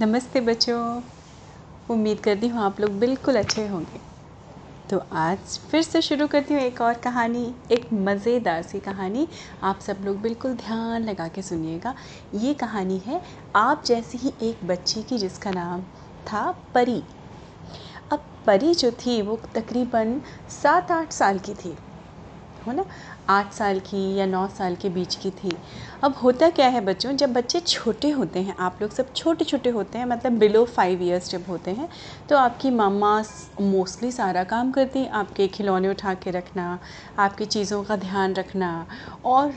नमस्ते 0.00 0.40
बच्चों। 0.40 1.02
उम्मीद 1.90 2.20
करती 2.20 2.48
हूँ 2.48 2.62
आप 2.62 2.80
लोग 2.80 2.98
बिल्कुल 2.98 3.36
अच्छे 3.36 3.66
होंगे। 3.66 4.00
तो 4.90 4.98
आज 5.12 5.38
फिर 5.38 5.82
से 5.82 6.02
शुरू 6.02 6.26
करती 6.26 6.54
हूँ 6.54 6.62
एक 6.62 6.80
और 6.80 6.94
कहानी, 6.94 7.54
एक 7.70 7.88
मज़ेदार 7.92 8.62
सी 8.62 8.80
कहानी। 8.80 9.28
आप 9.62 9.80
सब 9.80 9.96
लोग 10.04 10.20
बिल्कुल 10.20 10.54
ध्यान 10.54 11.04
लगा 11.04 11.28
के 11.28 11.42
सुनिएगा। 11.42 11.94
ये 12.34 12.54
कहानी 12.54 12.98
है, 12.98 13.22
आप 13.56 13.82
जैसी 13.86 14.18
ही 14.18 14.32
एक 14.42 14.64
बच्ची 14.64 15.02
की, 15.02 15.18
जिसका 15.18 15.50
नाम 15.50 15.82
था 16.26 16.50
परी। 16.74 17.02
अब 18.12 18.26
परी 18.46 18.74
जो 18.74 18.90
थी, 18.90 19.22
वो 19.22 19.42
तकरीबन 19.54 20.20
सात 20.62 20.90
आठ 20.90 21.12
साल 21.12 21.38
की 21.38 21.54
थी। 21.54 21.76
हो 22.66 22.72
ना? 22.72 22.84
आठ 23.28 23.52
साल 23.52 23.78
की 23.80 24.14
या 24.16 24.26
नौ 24.26 24.46
साल 24.48 24.74
के 24.76 24.88
बीच 24.88 25.14
की 25.14 25.30
थी। 25.32 25.50
अब 26.02 26.14
होता 26.14 26.48
क्या 26.50 26.66
है 26.68 26.80
बच्चों, 26.80 27.12
जब 27.12 27.32
बच्चे 27.32 27.60
छोटे 27.60 28.10
होते 28.10 28.40
हैं, 28.40 28.54
आप 28.56 28.78
लोग 28.82 28.90
सब 28.90 29.12
छोटे 29.12 29.44
छोटे 29.44 29.70
होते 29.70 29.98
हैं 29.98 30.06
मतलब 30.06 30.38
बिलो 30.38 30.64
फाइव 30.66 31.02
ईयर्स 31.02 31.30
जब 31.30 31.44
होते 31.48 31.70
हैं 31.70 31.88
तो 32.28 32.36
आपकी 32.36 32.70
मम्मा 32.70 33.18
मोस्टली 33.60 34.10
सारा 34.12 34.44
काम 34.44 34.70
करती 34.72 34.98
हैं, 34.98 35.10
आपके 35.10 35.46
खिलौने 35.48 35.88
उठा 35.88 36.14
के 36.14 36.30
रखना, 36.30 36.78
आपकी 37.18 37.44
चीज़ों 37.46 37.82
का 37.84 37.96
ध्यान 37.96 38.34
रखना 38.34 38.86
और 39.24 39.52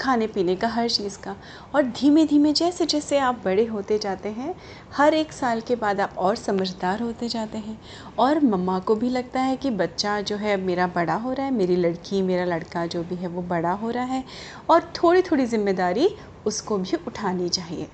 खाने 0.00 0.26
पीने 0.26 0.54
का 0.56 0.68
हर 0.68 0.88
चीज़ 0.88 1.18
का। 1.18 1.34
और 1.74 1.82
धीमे 1.90 2.24
धीमे 2.26 2.52
जैसे 2.52 2.86
जैसे 2.86 3.18
आप 3.18 3.40
बड़े 3.44 3.64
होते 3.66 3.98
जाते 3.98 4.28
हैं, 4.28 4.54
हर 4.96 5.14
एक 5.14 5.32
साल 5.32 5.60
के 5.60 5.76
बाद 5.76 6.00
आप 6.00 6.14
और 6.18 6.36
समझदार 6.36 7.02
होते 7.02 7.28
जाते 7.28 7.58
हैं। 7.58 7.78
और 8.18 8.40
मम्मा 8.44 8.78
को 8.78 8.94
भी 8.94 9.08
लगता 9.10 9.40
है 9.40 9.56
कि 9.56 9.70
बच्चा 9.72 10.20
जो 10.20 10.36
है, 10.36 10.56
मेरा 10.58 10.86
बड़ा 10.86 11.14
हो 11.16 11.32
रहा 11.32 11.46
है, 11.46 11.52
मेरी 11.52 11.76
लड़की, 11.76 12.22
मेरा 12.22 12.44
लड़का 12.46 12.66
जो 12.76 13.02
भी 13.02 13.16
है 13.16 13.28
वो 13.28 13.42
बड़ा 13.44 13.72
हो 13.72 13.90
रहा 13.90 14.04
है 14.04 14.24
और 14.70 14.92
थोड़ी 14.94 15.22
थोड़ी 15.22 15.46
ज़िम्मेदारी 15.46 16.08
उसको 16.46 16.78
भी 16.78 16.96
उठानी 17.06 17.48
चाहिए। 17.48 17.88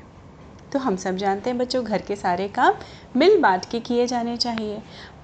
तो 0.72 0.78
हम 0.78 0.96
सब 0.96 1.16
जानते 1.16 1.50
हैं 1.50 1.58
बच्चों, 1.58 1.84
घर 1.84 2.02
के 2.02 2.16
सारे 2.16 2.48
काम 2.50 2.74
मिल 3.16 3.40
बांट 3.40 3.64
के 3.64 3.80
किए 3.80 4.06
जाने 4.06 4.36
चाहिए। 4.36 4.82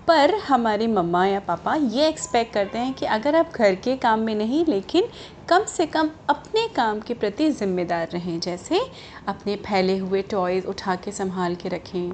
पर 0.08 0.34
हमारी 0.38 0.86
मम्मा 0.86 1.25
या 1.27 1.41
पापा 1.41 1.75
ये 1.75 2.06
एक्सपेक्ट 2.08 2.52
करते 2.55 2.78
हैं 2.78 2.92
कि 2.94 3.06
अगर 3.06 3.36
आप 3.36 3.52
घर 3.55 3.75
के 3.75 3.97
काम 3.97 4.20
में 4.20 4.34
नहीं, 4.34 4.64
लेकिन 4.66 5.08
कम 5.48 5.64
से 5.66 5.86
कम 5.86 6.10
अपने 6.28 6.66
काम 6.77 7.00
के 7.00 7.14
प्रति 7.14 7.50
ज़िम्मेदार 7.50 8.08
रहें, 8.08 8.38
जैसे 8.41 8.80
अपने 9.28 9.56
फैले 9.58 9.97
हुए 9.98 10.22
टॉयज़ 10.22 10.66
उठा 10.66 10.97
के 10.97 11.12
संभाल 11.12 11.55
के 11.55 11.69
रखें, 11.69 12.10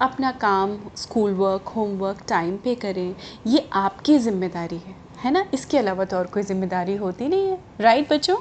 अपना 0.00 0.30
काम 0.32 0.78
स्कूल 0.96 1.34
वर्क 1.34 1.68
होमवर्क 1.68 2.24
टाइम 2.28 2.56
पे 2.56 2.74
करें, 2.74 3.14
ये 3.46 3.68
आपकी 3.74 4.18
ज़िम्मेदारी 4.18 4.78
है। 4.78 5.07
है 5.24 5.30
ना? 5.30 5.44
इसके 5.54 5.78
अलावा 5.78 6.04
तो 6.04 6.16
और 6.16 6.26
कोई 6.26 6.42
ज़िम्मेदारी 6.42 6.96
होती 6.96 7.28
नहीं 7.28 7.48
है। 7.48 7.58
राइट 7.80 8.12
बच्चों? 8.12 8.36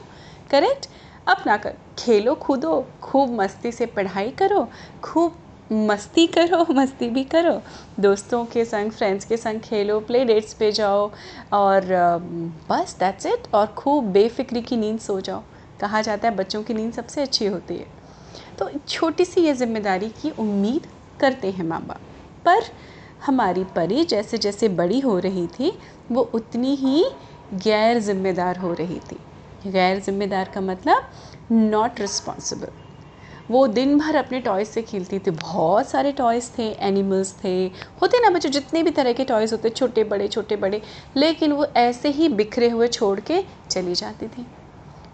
करेक्ट 0.52 0.88
अपना 1.28 1.58
कर। 1.58 1.74
खेलो 2.00 2.36
कूदो, 2.36 2.86
खूब 3.02 3.32
मस्ती 3.42 3.72
से 3.72 3.86
पढ़ाई 3.86 4.30
करो, 4.32 4.68
खूब 5.04 5.38
मस्ती 5.72 6.28
करो, 6.28 6.66
मस्ती 6.74 7.10
भी 7.10 7.24
करो। 7.24 7.62
दोस्तों 8.00 8.46
के 8.46 8.66
संग 8.66 8.92
फ्रेंड्स 8.92 9.26
के 9.26 9.38
संग 9.38 9.60
खेलो 9.60 10.00
प्ले 10.00 10.24
डेट्स 10.26 10.54
पे 10.54 10.72
जाओ 10.72 11.12
और 11.54 11.86
बस 12.70 12.96
दैट्स 13.00 13.26
इट 13.26 13.48
और 13.54 13.68
खूब 13.68 14.06
बेफिक्री 14.06 14.62
की 14.62 14.78
नींद 14.78 15.00
सो 15.00 15.20
जाओ। 15.22 15.44
कहा 15.80 16.02
जाता 16.02 16.28
है, 16.28 16.36
बच्चों 16.36 16.64
की 16.64 16.74
नींद 16.74 16.94
सबसे 16.94 17.22
अच्छी 17.22 17.46
होती 17.46 17.76
है। 17.76 17.86
तो 18.60 18.70
छोटी 18.88 19.26
सी 19.26 19.42
ये 19.42 19.54
ज़िम्मेदारी 19.54 20.10
की 20.10 20.30
उम्मीद 20.30 20.88
करते 21.20 21.52
हैं 21.52 21.66
माँ 21.66 21.82
बाप। 21.82 22.02
पर 22.46 22.64
हमारी 23.26 23.64
परी 23.64 24.04
जैसे 24.04 24.38
जैसे 24.38 24.70
बड़ी 24.70 25.00
हो 25.00 25.18
रही 25.20 25.48
थी, 25.48 25.72
वो 26.12 26.22
उतनी 26.22 26.76
ही 26.76 27.06
गैर 27.54 28.00
जिम्मेदार 28.00 28.58
हो 28.58 28.74
रही 28.74 29.00
थी। 29.12 29.20
गैर 29.68 30.00
जिम्मेदार 30.00 30.52
का 30.54 30.62
मतलब 30.62 31.10
नॉट 31.52 32.00
रिस्पॉन्सिबल 32.02 32.72
वो 33.52 33.68
दिन 33.68 33.98
भर 33.98 34.16
अपने 34.16 34.40
टॉयज़ 34.40 34.68
से 34.68 34.82
खेलती 34.82 35.20
थी। 35.20 35.32
बहुत 35.32 35.90
सारे 35.90 36.12
टॉयज़ 36.12 36.50
थे 36.58 36.64
एनिमल्स 36.80 37.34
थे। 37.44 37.66
होते 38.02 38.20
ना 38.20 38.30
बच्चों, 38.30 38.50
जितने 38.50 38.84
भी 38.84 38.92
तरह 38.92 39.14
के 39.14 39.24
टॉयज़ 39.26 39.54
होते, 39.54 39.70
छोटे, 39.70 40.04
बड़े 40.04 40.28
छोटे, 40.28 40.56
बड़े, 40.56 40.82
लेकिन 41.18 41.52
वो 41.52 41.66
ऐसे 41.78 42.10
ही 42.10 42.30
बिखरे 42.30 42.70
हुए 42.70 42.88
छोड़ 42.88 43.20
के 43.20 43.44
चली 43.70 43.96
जाती 43.96 44.28
थी। 44.28 44.46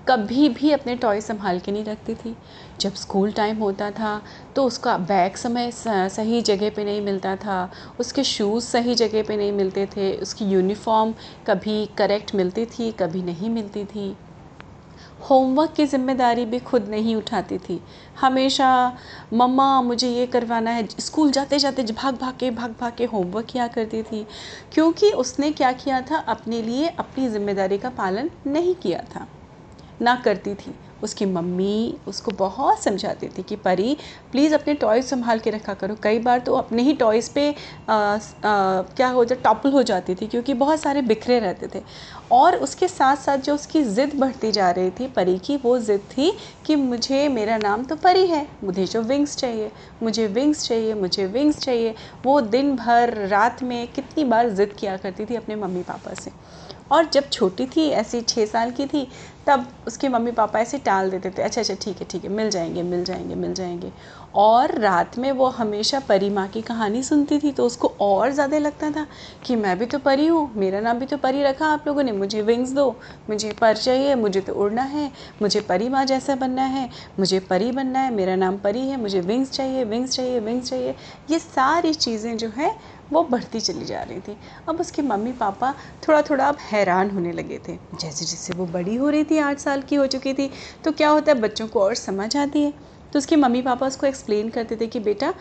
कभी 0.08 0.48
भी 0.50 0.72
अपने 0.72 0.96
टॉय 0.96 1.20
संभाल 1.22 1.60
के 1.60 1.72
नहीं 1.72 1.84
रखती 1.86 2.14
थी। 2.16 2.36
जब 2.82 2.94
स्कूल 2.94 3.32
टाइम 3.32 3.58
होता 3.58 3.90
था 3.92 4.22
तो 4.56 4.64
उसका 4.66 4.98
बैग 5.00 5.36
समय 5.36 5.72
सही 5.74 6.42
जगह 6.42 6.70
पे 6.70 6.84
नहीं 6.86 7.02
मिलता 7.02 7.36
था। 7.36 7.70
उसके 8.00 8.24
शूज़ 8.24 8.66
सही 8.66 8.96
जगह 8.96 9.24
पे 9.24 9.38
नहीं 9.38 9.52
मिलते 9.52 9.86
थे। 9.88 10.12
उसकी 10.18 10.46
यूनिफॉर्म 10.46 11.14
कभी 11.48 11.86
करेक्ट 11.98 12.34
मिलती 12.36 12.66
थी, 12.66 12.92
कभी 12.92 13.22
नहीं 13.24 13.50
मिलती 13.50 13.84
थी। 13.86 14.16
होमवर्क 15.30 15.74
की 15.74 15.86
ज़िम्मेदारी 15.86 16.46
भी 16.46 16.60
खुद 16.60 16.88
नहीं 16.90 17.16
उठाती 17.16 17.58
थी। 17.60 17.80
हमेशा, 18.22 18.98
मम्मा, 19.34 19.82
मुझे 19.82 20.10
ये 20.10 20.26
करवाना 20.26 20.72
है। 20.72 20.88
स्कूल 21.00 21.32
जाते 21.32 21.60
जाते 21.60 21.84
भाग 21.84 22.16
भाग 22.16 22.34
के, 22.40 22.50
भाग 22.52 22.76
भाग 22.82 22.94
के 22.98 23.06
होमवर्क 23.06 23.46
किया 23.46 23.68
करती 23.68 24.02
थी। 24.04 24.26
क्योंकि 24.74 25.12
उसने 25.14 25.52
क्या 25.52 25.72
किया 25.74 26.02
था? 26.02 26.18
अपने 26.18 26.62
लिए 26.62 26.88
अपनी 26.90 27.30
ज़िम्मेदारी 27.30 27.78
का 27.78 27.90
पालन 27.92 28.30
नहीं 28.48 28.76
किया 28.76 29.04
था। 29.16 29.28
ना 30.04 30.16
करती 30.26 30.54
थी। 30.56 30.74
उसकी 31.04 31.26
मम्मी 31.26 32.00
उसको 32.08 32.32
बहुत 32.32 32.84
समझाती 32.84 33.28
थी 33.30 33.44
कि 33.44 33.56
परी 33.58 33.96
प्लीज़ 34.32 34.54
अपने 34.56 34.74
टॉयज़ 34.74 35.06
संभाल 35.06 35.40
के 35.40 35.50
रखा 35.50 35.74
करो। 35.74 35.96
कई 36.04 36.20
बार 36.20 36.40
तो 36.40 36.56
अपने 36.56 36.82
ही 36.84 36.94
टॉयज़ 36.94 37.30
पे 37.36 37.50
आ, 37.90 37.94
आ, 37.94 38.20
क्या 38.44 39.08
हो 39.10 39.26
जाए 39.26 39.40
टॉपल 39.44 39.72
हो 39.72 39.84
जाती 39.84 40.16
थी 40.16 40.28
क्योंकि 40.28 40.54
बहुत 40.56 40.80
सारे 40.82 41.02
बिखरे 41.04 41.40
रहते 41.40 41.68
थे। 41.76 41.84
और 42.32 42.56
उसके 42.58 42.88
साथ 42.88 43.16
साथ 43.18 43.38
जो 43.38 43.56
उसकी 43.56 43.84
ज़िद 43.86 44.14
बढ़ती 44.20 44.52
जा 44.52 44.70
रही 44.72 44.92
थी 44.92 45.08
परी 45.08 45.38
की 45.40 45.58
वो 45.58 45.78
ज़िद 45.80 46.08
थी 46.12 46.32
कि 46.66 46.76
मुझे 46.76 47.28
मेरा 47.30 47.58
नाम 47.58 47.84
तो 47.84 47.96
परी 47.98 48.26
है 48.28 48.48
मुझे 48.64 48.86
जो 48.86 49.02
विंग्स 49.04 49.38
चाहिए 49.38 49.72
मुझे 50.04 50.28
विंग्स 50.30 50.68
चाहिए 50.68 50.94
मुझे 50.94 51.26
विंग्स 51.28 51.60
चाहिए। 51.60 51.94
वो 52.26 52.40
दिन 52.42 52.76
भर 52.76 53.14
रात 53.28 53.64
में 53.64 53.88
कितनी 53.88 54.24
बार 54.26 54.50
ज़िद 54.52 54.74
किया 54.80 54.98
करती 54.98 55.26
थी 55.26 55.36
अपने 55.36 55.56
मम्मी 55.56 55.84
पापा 55.84 56.14
से। 56.14 56.32
और 56.94 57.10
जब 57.14 57.30
छोटी 57.30 57.66
थी, 57.68 57.88
ऐसी 57.92 58.22
छः 58.22 58.46
साल 58.46 58.72
की 58.72 58.86
थी, 58.86 59.08
तब 59.48 59.66
उसके 59.88 60.10
मम्मी 60.10 60.32
पापा 60.32 60.60
ऐसे 60.60 60.78
टाल 60.80 61.10
देते 61.12 61.30
थे 61.30 61.42
अच्छा 61.44 61.62
अच्छा 61.62 61.74
ठीक 61.82 61.98
है 62.02 62.06
ठीक 62.12 62.24
है, 62.24 62.30
मिल 62.30 62.50
जाएँगे 62.50 62.84
मिल 62.84 63.04
जाएँगे 63.04 63.36
मिल 63.36 63.54
जाएँगे। 63.54 63.92
और 64.36 64.74
रात 64.80 65.18
में 65.18 65.32
वो 65.32 65.48
हमेशा 65.48 66.00
परी 66.00 66.30
माँ 66.30 66.48
की 66.48 66.62
कहानी 66.62 67.02
सुनती 67.04 67.40
थी 67.40 67.52
तो 67.52 67.66
उसको 67.66 67.88
और 68.02 68.32
ज़्यादा 68.32 68.58
लगता 68.58 68.90
था 68.92 69.06
कि 69.46 69.56
मैं 69.56 69.78
भी 69.80 69.86
तो 69.86 70.00
परी 70.00 70.28
हूँ, 70.28 70.50
मेरा 70.56 70.80
नाम 70.80 71.00
भी 71.00 71.06
तो 71.06 71.18
परी 71.18 71.44
रखा 71.44 71.68
आप 71.68 71.88
लोगों 71.88 72.04
ने, 72.04 72.12
मुझे 72.12 72.42
विंग्स 72.42 72.72
दो, 72.72 72.90
मुझे 73.30 73.52
पर 73.62 73.78
चाहिए, 73.78 74.16
मुझे 74.16 74.42
तो 74.42 74.54
उड़ना 74.56 74.84
है, 74.84 75.12
मुझे 75.42 75.62
परी 75.62 75.90
माँ 75.90 76.06
जैसा 76.06 76.36
बनना 76.36 76.64
है, 76.68 76.90
मुझे 77.20 77.40
परी 77.40 77.72
बनना 77.72 78.00
है, 78.00 78.14
मेरा 78.14 78.36
नाम 78.36 78.58
परी 78.58 78.88
है, 78.88 78.98
मुझे 78.98 79.22
विंग्स 79.22 79.52
चाहिए 79.52 79.84
विंग्स 79.84 80.16
चाहिए 80.16 80.40
विंग्स 80.40 80.70
चाहिए। 80.70 80.96
ये 81.30 81.40
सारी 81.40 81.94
चीज़ें 81.94 82.36
जो 82.38 82.50
है 82.50 82.76
वो 83.12 83.24
बढ़ती 83.24 83.60
चली 83.60 83.86
जा 83.86 84.02
रही 84.04 84.20
थी। 84.20 84.38
अब 84.70 84.80
उसके 84.80 85.02
मम्मी 85.02 85.32
पापा 85.34 85.74
थोड़ा 86.08 86.22
थोड़ा 86.22 86.48
अब 86.48 86.58
हैरान 86.62 87.12
होने 87.12 87.32
लगे 87.32 87.60
थे। 87.68 87.78
जैसे 87.96 88.26
जैसे 88.26 88.54
वो 88.54 88.66
बड़ी 88.68 88.96
हो 88.96 89.10
रही 89.10 89.24
थी, 89.24 89.38
आठ 89.38 89.60
साल 89.60 89.82
की 89.82 89.96
हो 89.96 90.08
चुकी 90.08 90.34
थी 90.34 90.50
तो 90.84 90.92
क्या 90.92 91.10
होता 91.10 91.32
है, 91.32 91.40
बच्चों 91.40 91.68
को 91.68 91.82
और 91.82 91.96
समझ 91.96 92.36
आती 92.38 92.64
है। 92.64 92.74
तो 93.14 93.20
उसके 93.20 93.36
मम्मी 93.36 93.62
पापा 93.62 93.88
उसको 93.88 94.08
एक्सप्लेन 94.08 94.50
करते 94.50 94.76
थे 94.76 94.88
कि 94.88 95.00
बेटा 95.00 95.34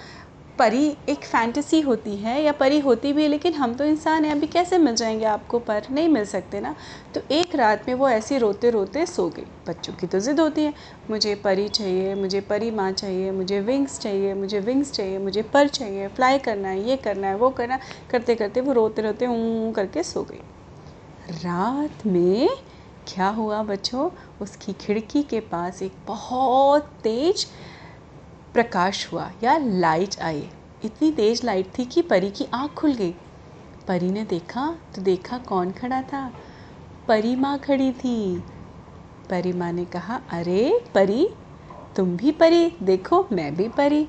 परी 0.59 0.97
एक 1.09 1.25
फैंटेसी 1.25 1.81
होती 1.81 2.17
है 2.17 2.43
या 2.43 2.53
परी 2.53 2.79
होती 2.81 3.13
भी 3.13 3.23
है, 3.23 3.29
लेकिन 3.29 3.55
हम 3.55 3.75
तो 3.75 3.85
इंसान 3.85 4.25
हैं, 4.25 4.33
अभी 4.33 4.47
कैसे 4.47 4.79
मिल 4.79 4.95
जाएँगे 4.95 5.25
आपको 5.25 5.59
पर? 5.59 5.83
नहीं 5.91 6.09
मिल 6.09 6.25
सकते 6.25 6.61
ना। 6.61 6.75
तो 7.15 7.21
एक 7.31 7.55
रात 7.55 7.89
में 7.89 7.95
वो 7.95 8.09
ऐसी 8.09 8.39
रोते 8.39 8.71
रोते 8.71 9.07
सो 9.07 9.29
गई। 9.29 9.47
बच्चों 9.69 9.93
की 9.95 10.07
तो 10.07 10.19
ज़िद 10.19 10.41
होती 10.41 10.65
है। 10.65 10.75
मुझे 11.11 11.35
परी 11.35 11.69
चाहिए, 11.69 12.15
मुझे 12.15 12.41
परी 12.41 12.71
माँ 12.71 12.93
चाहिए, 12.93 13.31
मुझे 13.31 13.61
विंग्स 13.61 14.01
चाहिए, 14.01 14.35
मुझे 14.35 14.61
विंग्स 14.61 14.93
चाहिए, 14.93 15.19
मुझे 15.19 15.43
पर 15.43 15.69
चाहिए 15.69 16.09
फ्लाई 16.09 16.39
करना 16.39 16.69
है, 16.69 16.89
ये 16.89 16.97
करना 16.97 17.27
है, 17.27 17.37
वो 17.37 17.51
करना 17.51 17.79
करते 18.11 18.35
करते 18.35 18.61
वो 18.61 18.73
रोते 18.73 19.03
रोते 19.03 19.27
ऊँ 19.27 19.73
करके 19.73 20.03
सो 20.03 20.23
गई। 20.23 20.41
रात 21.31 22.07
में 22.07 22.49
क्या 23.15 23.29
हुआ 23.29 23.63
बच्चों? 23.63 24.11
उसकी 24.41 24.73
खिड़की 24.73 25.23
के 25.23 25.41
पास 25.41 25.83
एक 25.83 25.93
बहुत 26.07 26.83
तेज़ 27.03 27.47
प्रकाश 28.55 29.13
हुआ 29.13 29.31
या 29.43 29.59
लाइट 29.59 30.21
आई 30.23 30.51
इतनी 30.85 31.13
तेज़ 31.13 31.47
लाइट 31.47 31.79
थी 31.79 31.85
कि 31.85 32.03
परी 32.03 32.31
की 32.31 32.47
आँख 32.55 32.71
खुल 32.71 32.95
गई। 32.95 33.15
परी 33.89 34.11
ने 34.11 34.25
देखा 34.25 34.77
तो 34.95 35.03
देखा 35.03 35.39
कौन 35.39 35.71
खड़ा 35.71 36.03
था? 36.03 36.33
परी 37.09 37.37
माँ 37.37 37.59
खड़ी 37.59 37.93
थी। 37.93 38.43
परी 39.31 39.53
माँ 39.53 39.73
ने 39.73 39.85
कहा, 39.85 40.21
अरे, 40.31 40.85
परी, 40.95 41.29
तुम 41.97 42.17
भी 42.17 42.31
परी, 42.31 42.73
देखो, 42.83 43.27
मैं 43.33 43.57
भी 43.57 43.69
परी। 43.69 44.09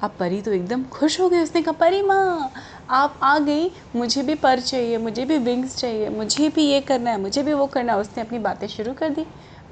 अब 0.00 0.16
परी 0.18 0.42
तो 0.42 0.52
एकदम 0.52 0.84
खुश 0.84 1.20
हो 1.20 1.28
गई। 1.28 1.38
उसने 1.38 1.62
कहा, 1.62 1.72
परी 1.72 2.02
माँ, 2.02 2.52
आप 2.90 3.20
आ 3.22 3.38
गई, 3.38 3.70
मुझे 3.96 4.22
भी 4.22 4.34
पर 4.34 4.60
चाहिए, 4.60 4.98
मुझे 4.98 5.24
भी 5.24 5.38
विंग्स 5.38 5.76
चाहिए, 5.76 6.08
मुझे 6.08 6.48
भी 6.48 6.62
ये 6.62 6.80
करना 6.80 7.10
है, 7.10 7.20
मुझे 7.20 7.42
भी 7.42 7.52
वो 7.52 7.66
करना 7.66 7.92
है। 7.92 7.98
उसने 7.98 8.22
अपनी 8.22 8.38
बातें 8.38 8.66
शुरू 8.66 8.92
कर 8.92 9.08
दी। 9.08 9.26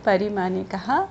परी 0.05 0.29
माँ 0.29 0.51
ने 0.51 0.65
कहा 0.65 1.09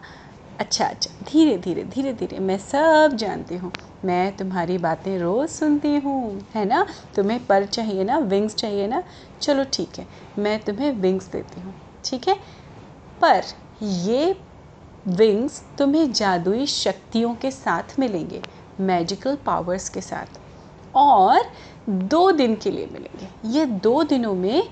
अच्छा 0.59 0.85
अच्छा। 0.85 1.25
धीरे 1.25 1.57
धीरे 1.57 1.83
धीरे 1.83 2.13
धीरे। 2.13 2.39
मैं 2.39 2.57
सब 2.57 3.15
जानती 3.15 3.55
हूँ। 3.57 3.71
मैं 4.05 4.35
तुम्हारी 4.37 4.77
बातें 4.77 5.17
रोज़ 5.19 5.49
सुनती 5.51 5.95
हूँ, 5.95 6.39
है 6.55 6.65
ना? 6.65 6.85
तुम्हें 7.15 7.45
पर 7.45 7.65
चाहिए 7.65 8.03
ना 8.03 8.17
विंग्स 8.17 8.55
चाहिए 8.55 8.87
ना? 8.87 9.03
चलो 9.41 9.63
ठीक 9.73 9.99
है, 9.99 10.07
मैं 10.39 10.59
तुम्हें 10.59 10.91
विंग्स 10.91 11.29
देती 11.31 11.61
हूँ, 11.61 11.73
ठीक 12.03 12.27
है? 12.27 12.35
पर 13.21 13.43
ये 13.83 14.35
विंग्स 15.05 15.61
तुम्हें 15.77 16.11
जादुई 16.13 16.65
शक्तियों 16.65 17.33
के 17.35 17.51
साथ 17.51 17.99
मिलेंगे 17.99 18.43
मैजिकल 18.79 19.35
पावर्स 19.35 19.89
के 19.89 20.01
साथ। 20.01 20.39
और 20.95 21.41
दो 21.89 22.31
दिन 22.31 22.55
के 22.55 22.71
लिए 22.71 22.87
मिलेंगे। 22.93 23.29
ये 23.49 23.65
दो 23.65 24.03
दिनों 24.03 24.33
में, 24.35 24.63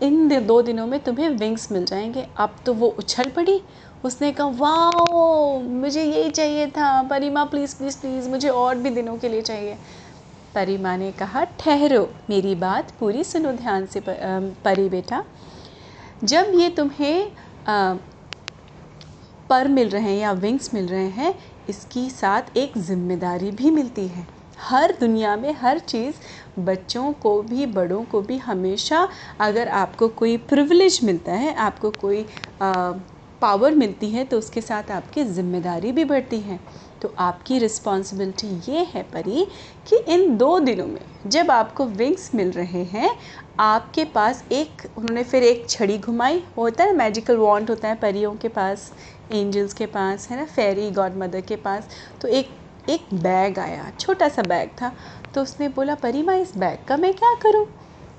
इन 0.00 0.46
दो 0.46 0.60
दिनों 0.62 0.86
में 0.86 0.98
तुम्हें 1.00 1.28
विंग्स 1.30 1.70
मिल 1.72 1.84
जाएँगे। 1.84 2.26
अब 2.36 2.56
तो 2.66 2.74
वो 2.74 2.88
उछल 2.88 3.30
पड़ी 3.30 3.60
उसने 4.04 4.30
कहा 4.32 4.46
वाओ 4.48 5.58
मुझे 5.60 6.02
यही 6.04 6.30
चाहिए 6.30 6.66
था। 6.68 7.02
परी 7.02 7.30
माँ 7.30 7.44
प्लीज़ 7.46 7.76
प्लीज़ 7.78 8.00
प्लीज़ 8.00 8.28
मुझे 8.30 8.48
और 8.48 8.74
भी 8.76 8.90
दिनों 8.90 9.16
के 9.18 9.28
लिए 9.28 9.42
चाहिए। 9.42 9.78
परी 10.54 10.76
माँ 10.78 10.96
ने 10.98 11.10
कहा 11.12 11.44
ठहरो 11.60 12.08
मेरी 12.30 12.54
बात 12.56 12.90
पूरी 13.00 13.24
सुनो 13.24 13.52
ध्यान 13.52 13.86
से 13.86 14.02
परी 14.06 14.88
बेटा। 14.88 15.24
जब 16.24 16.52
ये 16.54 16.68
तुम्हें 16.70 17.30
आ, 17.66 17.94
पर 19.50 19.68
मिल 19.68 19.88
रहे 19.88 20.02
हैं 20.02 20.18
या 20.18 20.32
विंग्स 20.32 20.72
मिल 20.74 20.86
रहे 20.88 21.08
हैं 21.10 21.34
इसकी 21.68 22.08
साथ 22.10 22.56
एक 22.56 22.78
ज़िम्मेदारी 22.78 23.50
भी 23.50 23.70
मिलती 23.70 24.06
है। 24.08 24.26
हर 24.58 24.92
दुनिया 25.00 25.36
में 25.36 25.52
हर 25.52 25.78
चीज़ 25.78 26.14
बच्चों 26.60 27.12
को 27.12 27.40
भी 27.42 27.66
बड़ों 27.68 28.02
को 28.04 28.20
भी 28.22 28.36
हमेशा 28.38 29.06
अगर 29.40 29.68
आपको 29.70 30.08
कोई 30.10 30.36
प्रिविलेज 30.48 30.98
मिलता 31.04 31.32
है 31.32 31.54
आपको 31.56 31.90
कोई 31.90 32.26
आ, 32.62 32.92
पावर 33.42 33.74
मिलती 33.74 34.08
है 34.10 34.24
तो 34.24 34.38
उसके 34.38 34.60
साथ 34.60 34.90
आपकी 34.90 35.24
ज़िम्मेदारी 35.24 35.92
भी 35.92 36.04
बढ़ती 36.04 36.40
है। 36.40 36.58
तो 37.02 37.14
आपकी 37.18 37.58
रिस्पॉन्सिबिलिटी 37.58 38.46
ये 38.68 38.86
है 38.94 39.02
परी 39.04 39.46
कि 39.86 39.96
इन 40.08 40.36
दो 40.36 40.58
दिनों 40.60 40.86
में 40.86 41.00
जब 41.26 41.50
आपको 41.50 41.86
विंग्स 41.86 42.30
मिल 42.34 42.50
रहे 42.52 42.82
हैं, 42.84 43.10
आपके 43.60 44.04
पास 44.06 44.44
एक, 44.52 44.82
उन्होंने 44.96 45.22
फिर 45.24 45.42
एक 45.42 45.68
छड़ी 45.70 45.98
घुमाई, 45.98 46.42
होता 46.56 46.84
है 46.84 46.96
मैजिकल 46.96 47.36
वॉन्ट 47.36 47.70
होता 47.70 47.88
है 47.88 47.94
परियों 47.96 48.34
के 48.36 48.48
पास 48.50 48.92
एंजल्स 49.32 49.72
के 49.74 49.86
पास, 49.88 50.28
है 50.30 50.36
ना 50.36 50.44
फेरी 50.46 50.90
गॉड 50.92 51.16
मदर 51.16 51.40
के 51.42 51.56
पास 51.58 51.88
तो 52.20 52.28
एक 52.30 52.58
एक 52.88 53.08
बैग 53.14 53.58
आया, 53.58 53.90
छोटा 54.00 54.28
सा 54.28 54.42
बैग 54.44 54.70
था 54.80 54.92
तो 55.34 55.42
उसने 55.42 55.68
बोला, 55.68 55.94
परी, 55.96 56.22
माँ 56.22 56.36
इस 56.36 56.56
बैग 56.58 56.78
का 56.88 56.96
मैं 56.96 57.12
क्या 57.14 57.34
करूँ? 57.42 57.66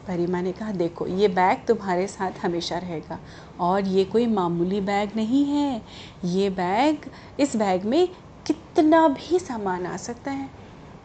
परी 0.08 0.26
माँ 0.28 0.42
ने 0.42 0.52
कहा, 0.52 0.72
देखो, 0.72 1.08
ये 1.08 1.28
बैग 1.30 1.66
तुम्हारे 1.68 2.08
साथ 2.08 2.40
हमेशा 2.44 2.78
रहेगा 2.78 3.20
और 3.60 3.88
ये 3.88 4.04
कोई 4.06 4.26
मामूली 4.28 4.82
बैग 4.82 5.16
नहीं 5.16 5.46
है। 5.46 5.82
ये 6.26 6.50
बैग, 6.50 7.10
इस 7.40 7.56
बैग 7.56 7.86
में 7.86 8.08
कितना 8.46 9.08
भी 9.08 9.40
सामान 9.40 9.86
आ 9.86 9.96
सकता 9.98 10.32
है, 10.32 10.50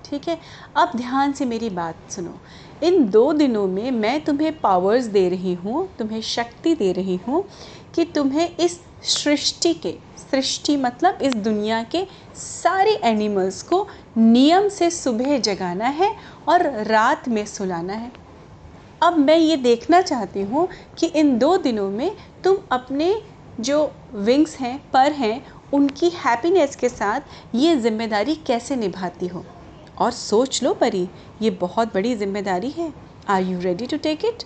ठीक 0.05 0.29
है? 0.29 0.39
अब 0.77 0.93
ध्यान 0.97 1.33
से 1.33 1.45
मेरी 1.45 1.71
बात 1.71 2.11
सुनो। 2.11 2.35
इन 2.83 3.09
दो 3.11 3.33
दिनों 3.33 3.67
में 3.69 3.91
मैं 3.91 4.21
तुम्हें 4.25 4.53
पावर्स 4.61 5.05
दे 5.07 5.29
रही 5.29 5.55
हूँ, 5.55 5.89
तुम्हें 5.99 6.21
शक्ति 6.23 6.75
दे 6.75 6.93
रही 6.93 7.17
हूँ 7.27 7.45
कि 7.95 8.05
तुम्हें 8.05 8.57
इस 8.57 8.81
सृष्टि 9.05 9.75
के, 9.75 9.95
सृष्टि 10.21 10.77
मतलब 10.77 11.19
इस 11.23 11.35
दुनिया 11.35 11.83
के 11.85 12.07
सारे 12.35 12.95
एनिमल्स 13.05 13.63
को 13.63 13.87
नियम 14.17 14.69
से 14.69 14.91
सुबह 14.91 15.39
जगाना 15.39 15.89
है 15.89 16.15
और 16.49 16.67
रात 16.85 17.29
में 17.29 17.45
सुलाना 17.47 17.93
है। 17.93 18.11
अब 19.01 19.19
मैं 19.19 19.37
ये 19.37 19.57
देखना 19.57 20.01
चाहती 20.03 20.43
हूँ 20.43 20.69
कि 20.99 21.07
इन 21.07 21.37
दो 21.39 21.57
दिनों 21.57 21.91
में 21.91 22.11
तुम 22.45 22.57
अपने 22.73 23.15
जो 23.61 23.93
विंग्स 24.15 24.57
हैं, 24.57 24.79
पर 24.93 25.13
हैं, 25.13 25.45
उनकी 25.73 26.09
हैप्पीनेस 26.17 26.77
के 26.77 26.89
साथ 26.89 27.21
ये 27.55 27.77
ज़िम्मेदारी 27.77 28.35
कैसे 28.47 28.77
निभाती 28.77 29.27
हो? 29.27 29.45
और 29.99 30.11
सोच 30.11 30.63
लो 30.63 30.73
परी, 30.75 31.09
ये 31.43 31.51
बहुत 31.51 31.95
बड़ी 31.95 32.15
ज़िम्मेदारी 32.17 32.71
है। 32.71 32.93
Are 33.29 33.43
you 33.43 33.59
ready 33.61 33.87
to 33.87 33.97
take 33.97 34.25
it 34.25 34.43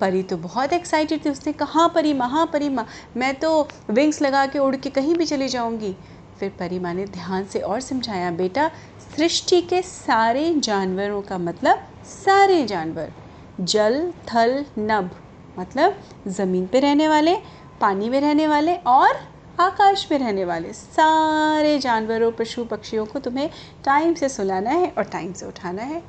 Pari 0.00 0.22
तो 0.22 0.36
बहुत 0.36 0.72
एक्साइटेड 0.72 1.24
थी 1.24 1.30
उसने 1.30 1.52
कहा, 1.52 1.86
परी 1.88 2.12
माँ 2.14 2.28
हाँ 2.28 2.46
परी, 2.46 2.68
माँ, 2.68 2.86
मैं 3.16 3.34
तो 3.34 3.68
विंग्स 3.90 4.20
लगा 4.22 4.44
के 4.46 4.58
उड़ 4.58 4.74
के 4.76 4.90
कहीं 4.90 5.14
भी 5.14 5.24
चली 5.24 5.48
जाऊँगी। 5.48 5.94
फिर 6.40 6.50
परी 6.58 6.78
माँ 6.78 6.92
ने 6.94 7.04
ध्यान 7.06 7.44
से 7.44 7.60
और 7.60 7.80
समझाया, 7.80 8.30
बेटा, 8.32 8.70
सृष्टि 9.16 9.60
के 9.62 9.82
सारे 9.82 10.52
जानवरों 10.54 11.22
का 11.22 11.38
मतलब 11.38 11.82
सारे 12.04 12.64
जानवर। 12.64 13.12
जल, 13.60 14.12
थल, 14.34 14.64
नभ 14.78 15.10
मतलब 15.58 15.96
ज़मीन 16.28 16.66
पे 16.66 16.80
रहने 16.80 17.08
वाले, 17.08 17.36
पानी 17.80 18.08
में 18.08 18.20
रहने 18.20 18.48
वाले 18.48 18.74
और 18.74 19.16
आकाश 19.60 20.08
में 20.12 20.18
रहने 20.18 20.44
वाले। 20.44 20.72
सारे 20.72 21.78
जानवरों, 21.78 22.32
पशु, 22.32 22.64
पक्षियों 22.64 23.06
को 23.06 23.18
तुम्हें 23.18 23.50
टाइम 23.84 24.14
से 24.14 24.28
सुलाना 24.28 24.70
है 24.70 24.92
और 24.98 25.04
टाइम 25.04 25.32
से 25.32 25.46
उठाना 25.46 25.82
है। 25.82 26.02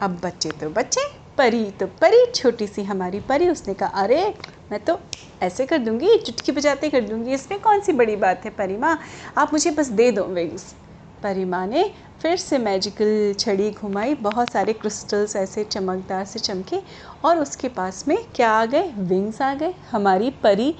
अब 0.00 0.20
बच्चे 0.24 0.50
तो 0.50 0.70
बच्चे, 0.70 1.00
परी 1.38 1.70
तो 1.70 1.86
परी, 1.86 2.26
छोटी 2.26 2.66
सी 2.66 2.82
हमारी 2.82 3.20
परी, 3.20 3.48
उसने 3.48 3.74
कहा, 3.74 3.88
अरे, 3.88 4.34
मैं 4.72 4.84
तो 4.84 5.00
ऐसे 5.42 5.66
कर 5.66 5.78
दूँगी, 5.78 6.18
चुटकी 6.18 6.52
बजाते 6.52 6.88
कर 6.90 7.00
दूँगी, 7.00 7.32
इसमें 7.32 7.60
कौन 7.60 7.80
सी 7.80 7.92
बड़ी 7.92 8.16
बात 8.16 8.44
है 8.44 8.50
परी 8.50 8.76
माँ? 8.76 9.00
आप 9.38 9.52
मुझे 9.52 9.70
बस 9.70 9.88
दे 9.88 10.12
दो 10.12 10.24
विंग्स 10.24 10.74
परी 11.22 11.44
माँ 11.44 11.66
ने 11.66 11.90
फिर 12.20 12.36
से 12.36 12.58
मैजिकल 12.58 13.34
छड़ी 13.38 13.70
घुमाई, 13.70 14.14
बहुत 14.14 14.50
सारे 14.50 14.72
क्रिस्टल्स 14.72 15.36
ऐसे 15.36 15.64
चमकदार 15.64 16.24
से 16.24 16.38
चमके, 16.38 16.82
और 17.24 17.38
उसके 17.38 17.68
पास 17.68 18.04
में 18.08 18.16
क्या 18.34 18.50
आ 18.50 18.64
गए? 18.66 18.92
विंग्स 18.98 19.42
आ 19.42 19.54
गए। 19.54 19.74
हमारी 19.90 20.30
परी, 20.30 20.74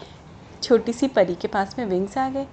छोटी 0.62 0.92
सी 0.92 1.08
परी 1.08 1.34
के 1.34 1.48
पास 1.48 1.74
में 1.78 1.86
विंग्स 1.86 2.18
आ 2.18 2.28
गए। 2.28 2.46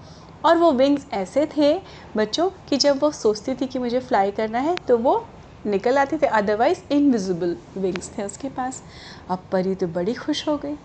और 0.44 0.58
वो 0.58 0.72
विंग्स 0.72 1.08
ऐसे 1.14 1.46
थे, 1.58 1.74
बच्चों, 2.18 2.50
कि 2.68 2.78
जब 2.78 3.00
वो 3.04 3.12
सोचती 3.12 3.56
थी 3.56 3.68
कि 3.68 3.80
मुझे 3.80 4.00
फ्लाई 4.00 4.32
करना 4.32 4.60
है 4.60 4.78
तो 4.88 4.98
वो 4.98 5.26
निकल 5.66 5.98
आते 5.98 6.18
थे। 6.18 6.28
अदरवाइज़ 6.28 6.80
इनविजिबल 6.92 7.58
विंग्स 7.78 8.12
थे 8.18 8.24
उसके 8.24 8.50
पास। 8.50 8.84
अब 9.30 9.48
परी 9.52 9.76
तो 9.76 9.88
बड़ी 9.88 10.14
खुश 10.14 10.48
हो 10.48 10.58
गई। 10.58 10.76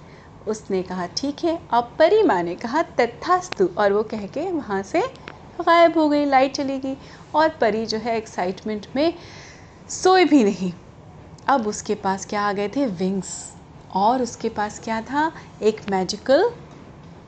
उसने 0.47 0.83
कहा, 0.83 1.07
ठीक 1.07 1.45
है। 1.45 1.59
अब 1.71 1.93
परी 1.99 2.23
माँ 2.23 2.43
ने 2.43 2.55
कहा, 2.55 2.83
तथास्तु। 2.83 3.69
और 3.79 3.93
वो 3.93 4.03
कह 4.03 4.27
के 4.27 4.51
वहाँ 4.53 4.83
से 4.83 5.03
गायब 5.61 5.99
हो 5.99 6.09
गई, 6.09 6.25
लाइट 6.25 6.55
चली 6.55 6.79
गई 6.79 6.97
और 7.35 7.49
परी 7.61 7.85
जो 7.87 7.99
है 7.99 8.17
एक्साइटमेंट 8.17 8.87
में 8.97 9.13
सोए 9.91 10.25
भी 10.25 10.43
नहीं। 10.45 10.73
अब 11.49 11.67
उसके 11.67 11.95
पास 11.95 12.27
क्या 12.27 12.43
आ 12.43 12.53
गए 12.53 12.69
थे? 12.69 12.87
विंग्स 12.87 13.53
और 13.95 14.23
उसके 14.23 14.49
पास 14.49 14.79
क्या 14.79 15.01
था? 15.03 15.31
एक 15.63 15.81
मैजिकल 15.91 16.51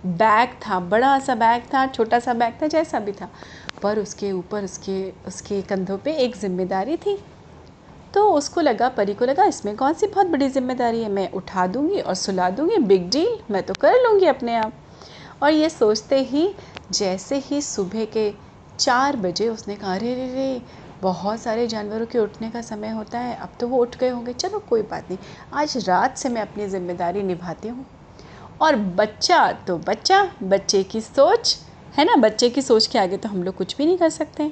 बैग 0.07 0.49
था, 0.67 0.79
बड़ा 0.81 1.19
सा 1.19 1.35
बैग 1.35 1.63
था, 1.75 1.87
छोटा 1.87 2.19
सा 2.19 2.35
बैग 2.35 2.55
था, 2.63 2.67
जैसा 2.67 2.99
भी 3.01 3.13
था। 3.13 3.29
पर 3.83 3.99
उसके 3.99 4.33
ऊपर, 4.33 4.65
उसके 4.65 5.13
उसके 5.27 5.61
कंधों 5.63 5.99
पे 5.99 6.13
एक 6.15 6.37
ज़िम्मेदारी 6.37 6.97
थी। 6.97 7.19
तो 8.15 8.29
उसको 8.31 8.61
लगा, 8.61 8.89
परी 8.89 9.15
को 9.15 9.25
लगा, 9.25 9.45
इसमें 9.45 9.75
कौन 9.77 9.95
सी 9.95 10.07
बहुत 10.07 10.27
बड़ी 10.27 10.49
ज़िम्मेदारी 10.49 11.03
है? 11.03 11.09
मैं 11.09 11.31
उठा 11.33 11.67
दूँगी 11.67 12.01
और 12.01 12.15
सुला 12.15 12.51
दूँगी 12.51 12.79
बिग 12.79 13.11
डील 13.11 13.39
मैं 13.51 13.63
तो 13.63 13.75
कर 13.75 14.03
लूँगी 14.03 14.27
अपने 14.27 14.55
आप। 14.57 14.73
और 15.43 15.53
ये 15.53 15.69
सोचते 15.69 16.21
ही 16.23 16.49
जैसे 16.93 17.37
ही 17.39 17.61
सुबह 17.63 18.05
के 18.05 18.33
चार 18.79 19.17
बजे 19.17 19.49
उसने 19.49 19.77
कहा, 19.77 19.95
अरे 19.95 20.15
रे 20.15 20.27
रे 20.35 20.63
बहुत 21.03 21.41
सारे 21.41 21.67
जानवरों 21.67 22.07
के 22.07 22.19
उठने 22.19 22.51
का 22.51 22.61
समय 22.63 22.89
होता 22.89 23.19
है, 23.19 23.35
अब 23.37 23.53
तो 23.61 23.69
वो 23.69 23.79
उठ 23.79 23.97
गए 23.97 24.09
होंगे। 24.09 24.33
चलो, 24.33 24.59
कोई 24.59 24.83
बात 24.83 25.11
नहीं, 25.11 25.19
आज 25.53 25.77
रात 25.89 26.19
से 26.19 26.29
मैं 26.29 26.43
अपनी 26.43 26.67
ज़िम्मेदारी 26.69 27.23
निभाती 27.23 27.69
हूँ। 27.69 27.87
और 28.61 28.77
बच्चा 28.77 29.51
तो 29.67 29.79
बच्चा, 29.79 30.23
बच्चे 30.43 30.83
की 30.83 31.01
सोच, 31.01 31.57
है 31.95 32.05
ना? 32.05 32.17
बच्चे 32.17 32.51
की 32.51 32.63
सोच 32.63 32.87
के 32.87 32.99
आगे 32.99 33.17
तो 33.17 33.29
हम 33.29 33.43
लोग 33.43 33.55
कुछ 33.55 33.77
भी 33.77 33.87
नहीं 33.87 33.99
कर 33.99 34.11
सकते। 34.11 34.51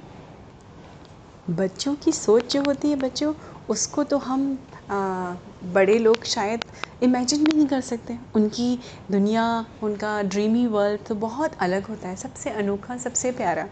बच्चों 1.46 1.94
की 1.94 2.12
सोच 2.12 2.52
जो 2.52 2.62
होती 2.62 2.90
है 2.90 2.96
बच्चों, 2.96 3.32
उसको 3.68 4.04
तो 4.04 4.18
हम 4.18 4.58
बड़े 4.90 5.98
लोग 5.98 6.24
शायद 6.24 6.64
इमेजिन 7.02 7.44
भी 7.44 7.56
नहीं 7.56 7.66
कर 7.66 7.80
सकते। 7.80 8.18
उनकी 8.34 8.78
दुनिया, 9.10 9.44
उनका 9.82 10.20
ड्रीमी 10.22 10.66
वर्ल्ड 10.66 11.00
तो 11.06 11.14
बहुत 11.14 11.52
अलग 11.60 11.86
होता 11.86 12.08
है, 12.08 12.16
सबसे 12.16 12.50
अनोखा, 12.50 12.96
सबसे 12.96 13.32
प्यारा। 13.32 13.68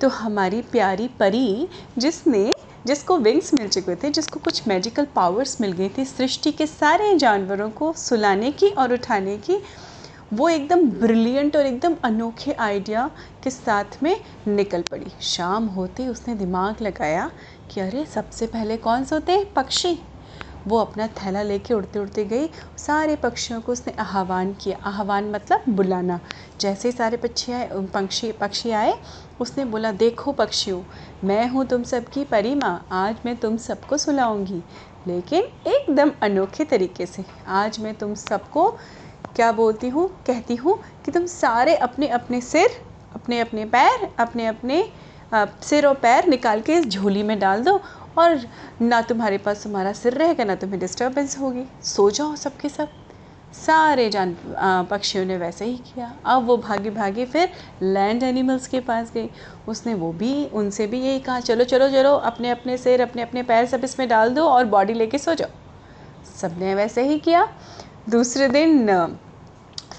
तो 0.00 0.08
हमारी 0.08 0.60
प्यारी 0.62 1.08
परी 1.18 1.68
जिसने, 1.98 2.50
जिसको 2.86 3.16
विंग्स 3.18 3.52
मिल 3.54 3.68
चुके 3.68 3.96
थे, 3.96 4.10
जिसको 4.10 4.40
कुछ 4.40 4.68
मैजिकल 4.68 5.06
पावर्स 5.14 5.60
मिल 5.60 5.72
गई 5.72 5.88
थी, 5.88 6.04
सृष्टि 6.04 6.52
के 6.52 6.66
सारे 6.66 7.14
जानवरों 7.18 7.70
को 7.70 7.92
सुलाने 7.92 8.50
की 8.52 8.68
और 8.68 8.92
उठाने 8.92 9.36
की, 9.38 9.58
वो 10.32 10.48
एकदम 10.48 10.88
ब्रिलियंट 10.90 11.56
और 11.56 11.66
एकदम 11.66 11.94
अनोखे 12.04 12.52
आइडिया 12.52 13.10
के 13.44 13.50
साथ 13.50 14.02
में 14.02 14.16
निकल 14.48 14.82
पड़ी। 14.82 15.10
शाम 15.20 15.66
होते 15.66 16.08
उसने 16.08 16.34
दिमाग 16.34 16.82
लगाया 16.82 17.30
कि 17.70 17.80
अरे 17.80 18.04
सबसे 18.04 18.46
पहले 18.46 18.76
कौन 18.76 19.04
से 19.04 19.14
होते 19.14 19.32
हैं 19.32 19.52
पक्षी। 19.54 19.98
वो 20.66 20.78
अपना 20.78 21.06
थैला 21.16 21.42
लेके 21.42 21.74
उड़ते 21.74 21.98
उड़ते 21.98 22.24
गई। 22.24 22.48
सारे 22.78 23.16
पक्षियों 23.16 23.60
को 23.60 23.72
उसने 23.72 23.94
आह्वान 24.00 24.52
किया। 24.54 24.78
आह्वान 24.88 25.30
मतलब 25.30 25.64
बुलाना। 25.70 26.20
जैसे 26.60 26.88
ही 26.88 26.92
सारे 26.92 27.16
पक्षी 27.16 27.52
आए 27.52 27.68
पक्षी 27.94 28.32
पक्षी 28.32 28.70
आए, 28.72 28.94
उसने 29.40 29.64
बोला, 29.64 29.92
देखो 29.92 30.32
पक्षियों, 30.32 30.82
मैं 31.24 31.48
हूँ 31.48 31.64
तुम 31.66 31.82
सबकी 31.84 32.24
परी 32.24 32.54
माँ 32.54 32.86
आज 32.92 33.16
मैं 33.26 33.36
तुम 33.36 33.56
सबको 33.58 33.96
सुलाऊँगी। 33.98 34.62
लेकिन 35.06 35.42
एकदम 35.66 36.10
अनोखे 36.22 36.64
तरीके 36.64 37.06
से, 37.06 37.24
आज 37.46 37.78
मैं 37.80 37.94
तुम 37.94 38.14
सबको 38.14 38.70
क्या 39.36 39.50
बोलती 39.52 39.88
हूँ, 39.88 40.08
कहती 40.26 40.56
हूँ 40.56 40.78
कि 41.04 41.12
तुम 41.12 41.26
सारे 41.26 41.74
अपने 41.76 42.08
अपने 42.08 42.40
सिर, 42.40 42.70
अपने 43.14 43.40
अपने 43.40 43.64
पैर, 43.66 44.08
अपने 44.18 44.46
अपने 44.46 44.84
सिर 45.34 45.86
और 45.86 45.94
पैर 45.94 46.26
निकाल 46.28 46.60
के 46.60 46.74
इस 46.74 46.86
झोली 46.86 47.22
में 47.22 47.38
डाल 47.38 47.62
दो 47.64 47.80
और 48.18 48.40
ना 48.82 49.00
तुम्हारे 49.02 49.38
पास 49.38 49.62
तुम्हारा 49.62 49.92
सिर 49.92 50.14
रहेगा, 50.14 50.44
ना 50.44 50.54
तुम्हें 50.54 50.80
डिस्टर्बेंस 50.80 51.38
होगी। 51.38 51.64
सो 51.84 52.10
जाओ 52.10 52.34
सबके 52.36 52.68
सब। 52.68 52.88
सारे 53.56 54.08
जान 54.10 54.36
पक्षियों 54.90 55.24
ने 55.24 55.36
वैसे 55.36 55.64
ही 55.64 55.76
किया। 55.76 56.12
अब 56.26 56.44
वो 56.46 56.56
भागी 56.56 56.90
भागी 56.90 57.24
फिर 57.24 57.52
लैंड 57.82 58.22
एनिमल्स 58.22 58.66
के 58.66 58.80
पास 58.80 59.10
गई। 59.12 59.30
उसने 59.68 59.94
वो 59.94 60.12
भी, 60.12 60.46
उनसे 60.46 60.86
भी 60.86 61.00
यही 61.00 61.20
कहा, 61.20 61.40
चलो 61.40 61.64
चलो 61.64 61.88
चलो, 61.88 62.14
अपने 62.14 62.50
अपने 62.50 62.76
सिर, 62.76 63.02
अपने 63.02 63.22
अपने 63.22 63.42
पैर 63.42 63.66
सब 63.66 63.84
इसमें 63.84 64.08
डाल 64.08 64.34
दो 64.34 64.44
और 64.44 64.64
बॉडी 64.64 64.94
लेके 64.94 65.18
सो 65.18 65.34
जाओ। 65.34 65.48
सबने 66.36 66.74
वैसे 66.74 67.02
ही 67.02 67.18
किया। 67.18 67.48
दूसरे 68.10 68.48
दिन, 68.48 69.16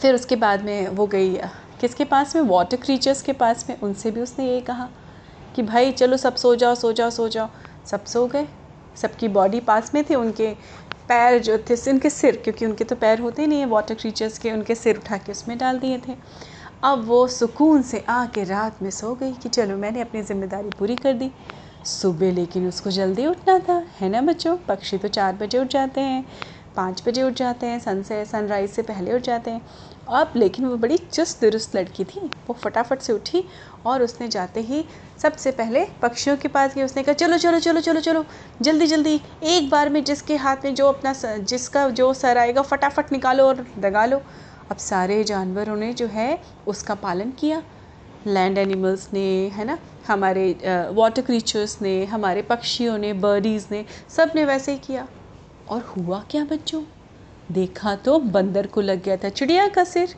फिर 0.02 0.16
उसके 0.16 0.36
बाद 0.36 0.64
में 0.64 0.88
वो 0.88 1.08
गई, 1.08 1.34
किसके 1.80 2.06
पास 2.06 2.36
में? 2.36 2.44
वाटर 2.44 2.78
क्रीचर्स 2.78 3.22
के 3.22 3.34
पास 3.34 3.66
में। 3.70 3.80
उनसे 3.80 4.12
भी 4.12 4.22
उसने 4.22 4.48
यही 4.48 4.62
कहा 4.62 4.88
कि, 5.56 5.64
भाई, 5.64 5.92
चलो 5.92 6.18
सब 6.18 6.36
सो 6.36 6.56
जाओ 6.56 6.76
सो 6.76 6.92
जाओ 6.94 7.10
सो 7.10 7.28
जाओ। 7.30 7.50
सब 7.86 8.06
सो 8.06 8.26
गए। 8.28 8.48
सबकी 8.98 9.28
बॉडी 9.30 9.60
पास 9.62 9.94
में 9.94 10.04
थी, 10.04 10.16
उनके 10.16 10.54
पैर 11.10 11.38
जो 11.40 11.58
थे, 11.60 11.76
उनके 11.92 12.10
सिर, 12.10 12.36
क्योंकि 12.44 12.66
उनके 12.66 12.84
तो 12.84 12.96
पैर 12.96 13.20
होते 13.20 13.48
नहीं 13.48 13.60
है 13.60 13.66
वाटर 13.66 13.96
क्रीचर्स 13.96 14.38
के 14.38 14.52
उनके 14.52 14.76
सिर 14.76 14.98
उठा 14.98 15.18
के 15.18 15.32
उसमें 15.32 15.58
डाल 15.58 15.80
दिए 15.80 15.98
थे। 16.08 16.16
अब 16.84 17.04
वो 17.06 17.26
सुकून 17.28 17.82
से 17.82 18.04
आके 18.10 18.44
रात 18.44 18.82
में 18.82 18.90
सो 18.92 19.14
गई 19.16 19.34
कि 19.34 19.50
चलो 19.50 19.78
मैंने 19.78 20.02
अपनी 20.02 20.22
ज़िम्मेदारी 20.22 20.70
पूरी 20.72 20.96
कर 20.96 21.14
दी। 21.14 21.32
सुबह 21.86 22.32
लेकिन 22.32 22.68
उसको 22.68 22.92
जल्दी 22.92 23.26
उठना 23.28 23.58
था, 23.60 23.84
है 24.00 24.10
ना 24.10 24.22
बच्चों? 24.22 24.56
पक्षी 24.68 24.98
तो 24.98 25.08
चार 25.08 25.36
बजे 25.36 25.60
उठ 25.60 25.68
जाते 25.68 26.02
हैं। 26.02 26.26
पाँच 26.76 27.04
बजे 27.08 27.24
उठ 27.24 27.34
जाते 27.34 27.66
हैं 27.66 27.80
सन 27.80 28.02
से 28.04 28.24
सनराइज़ 28.26 28.72
से 28.72 28.82
पहले 28.82 29.14
उठ 29.14 29.22
जाते 29.22 29.52
हैं। 29.52 29.62
अब 30.10 30.34
लेकिन 30.36 30.66
वो 30.66 30.78
बड़ी 30.78 30.98
चुस्त 30.98 31.42
दुरुस्त 31.42 31.76
लड़की 31.76 32.04
थी, 32.04 32.20
वो 32.48 32.54
फटाफट 32.54 33.02
से 33.02 33.14
उठी 33.14 33.44
और 33.86 34.04
उसने 34.04 34.28
जाते 34.28 34.62
ही 34.62 34.84
सबसे 35.22 35.52
पहले 35.52 35.86
पक्षियों 36.02 36.36
के 36.38 36.48
पास 36.48 36.76
गई। 36.76 36.84
उसने 36.84 37.04
कहा, 37.04 37.14
चलो 37.14 37.38
चलो 37.38 37.60
चलो 37.60 37.80
चलो 37.82 38.00
चलो, 38.00 38.26
जल्दी 38.62 38.88
जल्दी, 38.88 39.20
एक 39.44 39.70
बार 39.70 39.90
में 39.90 40.04
जिसके 40.04 40.36
हाथ 40.36 40.66
में 40.66 40.76
जो 40.76 40.88
अपना 40.88 41.14
जिसका 41.40 41.88
जो 41.92 42.14
सर 42.14 42.38
आएगा, 42.38 42.62
फटाफट 42.62 43.12
निकालो 43.12 43.48
और 43.48 43.66
दगा 43.80 44.06
लो। 44.06 44.22
अब 44.72 44.78
सारे 44.80 45.24
जानवरों 45.24 45.76
ने 45.76 45.94
जो 45.94 46.08
है 46.08 46.38
उसका 46.68 46.96
पालन 46.98 47.32
किया। 47.32 47.64
लैंड 48.26 48.58
एनिमल्स 48.58 49.08
ने, 49.14 49.22
है 49.50 49.66
ना? 49.66 49.78
हमारे 50.08 50.52
वाटर 50.94 51.22
क्रीचर्स 51.22 51.82
ने, 51.82 52.04
हमारे 52.06 52.42
पक्षियों 52.44 52.98
ने 52.98 53.14
बर्डीज़ 53.16 53.66
ने, 53.72 53.86
सबने 54.10 54.46
वैसे 54.46 54.72
ही 54.72 54.78
किया। 54.78 55.08
और 55.70 55.82
हुआ 55.82 56.24
क्या 56.32 56.44
बच्चों? 56.46 56.84
देखा 57.52 57.96
तो 57.96 58.20
बंदर 58.20 58.68
को 58.68 58.82
लग 58.82 59.04
गया 59.04 59.18
था 59.18 59.30
चिड़िया 59.30 59.68
का 59.68 59.84
सिर। 59.84 60.16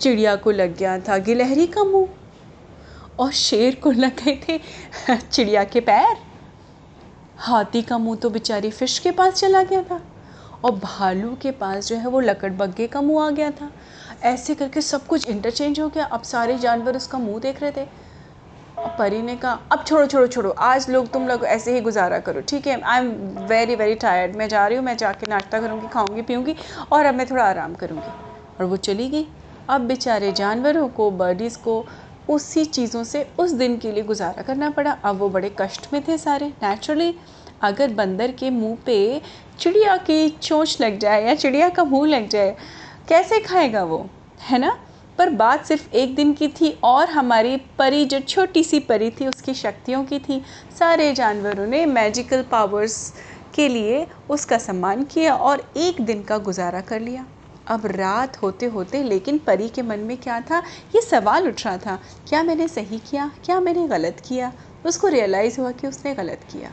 चिड़िया 0.00 0.36
को 0.36 0.50
लग 0.50 0.76
गया 0.76 0.98
था 0.98 1.18
गिलहरी 1.18 1.66
का 1.66 1.84
मुँह। 1.84 2.08
और 3.18 3.32
शेर 3.32 3.74
को 3.74 3.90
लग 3.90 4.24
गए 4.24 4.40
थे 4.48 4.60
चिड़िया 5.32 5.64
के 5.64 5.80
पैर। 5.80 6.16
हाथी 7.36 7.82
का 7.82 7.98
मुँह 7.98 8.16
तो 8.16 8.30
बेचारी 8.30 8.70
फ़िश 8.70 8.98
के 8.98 9.10
पास 9.10 9.34
चला 9.34 9.62
गया 9.62 9.82
था। 9.82 10.00
और 10.64 10.72
भालू 10.72 11.36
के 11.42 11.50
पास 11.50 11.88
जो 11.88 11.96
है 11.96 12.06
वो 12.06 12.20
लकड़ 12.20 12.52
बग्गे 12.52 12.86
का 12.86 13.00
मुँह 13.00 13.26
आ 13.26 13.30
गया 13.30 13.50
था। 13.50 13.70
ऐसे 14.22 14.54
करके 14.54 14.80
सब 14.80 15.06
कुछ 15.06 15.28
इंटरचेंज 15.28 15.80
हो 15.80 15.88
गया। 15.88 16.04
अब 16.04 16.22
सारे 16.22 16.58
जानवर 16.58 16.96
उसका 16.96 17.18
मुँह 17.18 17.40
देख 17.40 17.62
रहे 17.62 17.72
थे। 17.72 17.86
परी 18.88 19.20
ने 19.22 19.34
कहा 19.36 19.58
अब 19.72 19.84
छोड़ो 19.86 20.06
छोड़ो 20.06 20.26
छोड़ो। 20.26 20.50
आज 20.50 20.88
लोग 20.90 21.10
तुम 21.12 21.26
लोग 21.28 21.44
ऐसे 21.46 21.72
ही 21.74 21.80
गुजारा 21.80 22.18
करो, 22.18 22.40
ठीक 22.40 22.66
है? 22.66 22.80
I 22.82 22.98
am 22.98 23.08
very 23.48 23.74
very 23.76 23.94
tired 23.96 24.36
मैं 24.36 24.48
जा 24.48 24.66
रही 24.66 24.76
हूँ, 24.76 24.84
मैं 24.84 24.96
जाके 24.96 25.26
नाश्ता 25.26 25.60
करूँगी, 25.60 25.88
खाऊँगी, 25.88 26.22
पीऊँगी 26.22 26.54
और 26.92 27.06
अब 27.06 27.14
मैं 27.14 27.26
थोड़ा 27.30 27.44
आराम 27.44 27.74
करूँगी। 27.74 28.12
और 28.60 28.66
वो 28.66 28.76
चली 28.78 29.08
गई 29.08 29.26
अब 29.68 29.80
बेचारे 29.80 30.32
जानवरों 30.32 30.88
को 30.90 31.10
बर्डीज़ 31.12 31.58
को 31.58 31.84
उसी 32.28 32.64
चीज़ों 32.64 33.04
से 33.04 33.22
उस 33.38 33.52
दिन 33.52 33.76
के 33.78 33.92
लिए 33.92 34.02
गुजारा 34.04 34.42
करना 34.42 34.70
पड़ा। 34.70 34.90
अब 34.92 35.16
वो 35.16 35.28
बड़े 35.28 35.54
कष्ट 35.60 35.92
में 35.92 36.02
थे 36.08 36.18
सारे। 36.18 36.46
नेचुरली 36.62 37.14
अगर 37.62 37.92
बंदर 37.94 38.32
के 38.32 38.50
मुँह 38.50 38.76
पे 38.86 39.20
चिड़िया 39.58 39.96
की 39.96 40.28
चोंच 40.32 40.76
लग 40.80 40.98
जाए 40.98 41.24
या 41.24 41.34
चिड़िया 41.34 41.68
का 41.68 41.84
मुँह 41.84 42.08
लग 42.08 42.28
जाए, 42.28 42.54
कैसे 43.08 43.40
खाएगा 43.40 43.82
वो? 43.84 44.06
है 44.40 44.58
ना? 44.58 44.76
पर 45.20 45.30
बात 45.30 45.66
सिर्फ़ 45.66 45.90
एक 45.94 46.14
दिन 46.14 46.32
की 46.32 46.48
थी 46.48 46.80
और 46.84 47.10
हमारी 47.10 47.56
परी 47.56 48.04
जो 48.04 48.20
छोटी 48.20 48.64
सी 48.64 48.80
परी 48.80 49.10
थी, 49.10 49.26
उसकी 49.26 49.54
शक्तियों 49.54 50.04
की 50.04 50.18
थी। 50.18 50.42
सारे 50.78 51.12
जानवरों 51.12 51.66
ने 51.66 51.86
मैजिकल 51.86 52.42
पावर्स 52.42 53.14
के 53.54 53.68
लिए 53.68 54.06
उसका 54.30 54.58
सम्मान 54.58 55.04
किया 55.04 55.34
और 55.34 55.72
एक 55.76 56.00
दिन 56.00 56.22
का 56.22 56.38
गुजारा 56.38 56.80
कर 56.80 57.00
लिया। 57.00 57.26
अब 57.66 57.86
रात 57.86 58.42
होते 58.42 58.66
होते, 58.66 59.02
लेकिन 59.02 59.38
परी 59.38 59.68
के 59.68 59.82
मन 59.82 59.98
में 59.98 60.16
क्या 60.16 60.40
था? 60.40 60.58
ये 60.94 61.00
सवाल 61.00 61.48
उठ 61.48 61.66
रहा 61.66 61.76
था, 61.76 61.98
क्या 62.28 62.42
मैंने 62.42 62.68
सही 62.68 62.98
किया? 62.98 63.30
क्या 63.44 63.60
मैंने 63.60 63.88
गलत 63.88 64.22
किया? 64.28 64.52
उसको 64.86 65.08
रियलाइज़ 65.08 65.60
हुआ 65.60 65.72
कि 65.72 65.86
उसने 65.86 66.14
गलत 66.14 66.40
किया। 66.52 66.72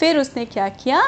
फिर 0.00 0.18
उसने 0.18 0.44
क्या 0.44 0.68
किया? 0.68 1.02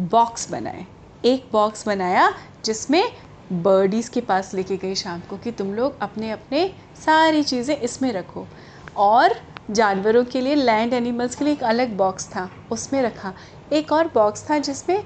बॉक्स 0.00 0.50
बनाए। 0.50 0.86
एक 1.24 1.48
बॉक्स 1.52 1.86
बनाया 1.86 2.34
जिसमें 2.64 3.04
बर्डीज़ 3.52 4.10
के 4.10 4.20
पास 4.20 4.52
लेके 4.54 4.76
गई 4.76 4.94
शाम 4.94 5.20
को 5.20 5.36
कि 5.38 5.50
तुम 5.52 5.72
लोग 5.74 5.98
अपने 6.02 6.30
अपने 6.30 6.66
सारी 6.96 7.42
चीज़ें 7.42 7.76
इसमें 7.76 8.12
रखो। 8.12 8.48
और 8.96 9.34
जानवरों 9.68 10.24
के 10.24 10.40
लिए 10.40 10.54
लैंड 10.54 10.94
एनिमल्स 10.94 11.34
के 11.34 11.44
लिए 11.44 11.52
एक 11.54 11.62
अलग 11.64 11.96
बॉक्स 11.96 12.28
था, 12.28 12.48
उसमें 12.70 13.02
रखा। 13.02 13.34
एक 13.72 13.92
और 13.92 14.10
बॉक्स 14.14 14.48
था 14.50 14.58
जिसमें 14.60 15.04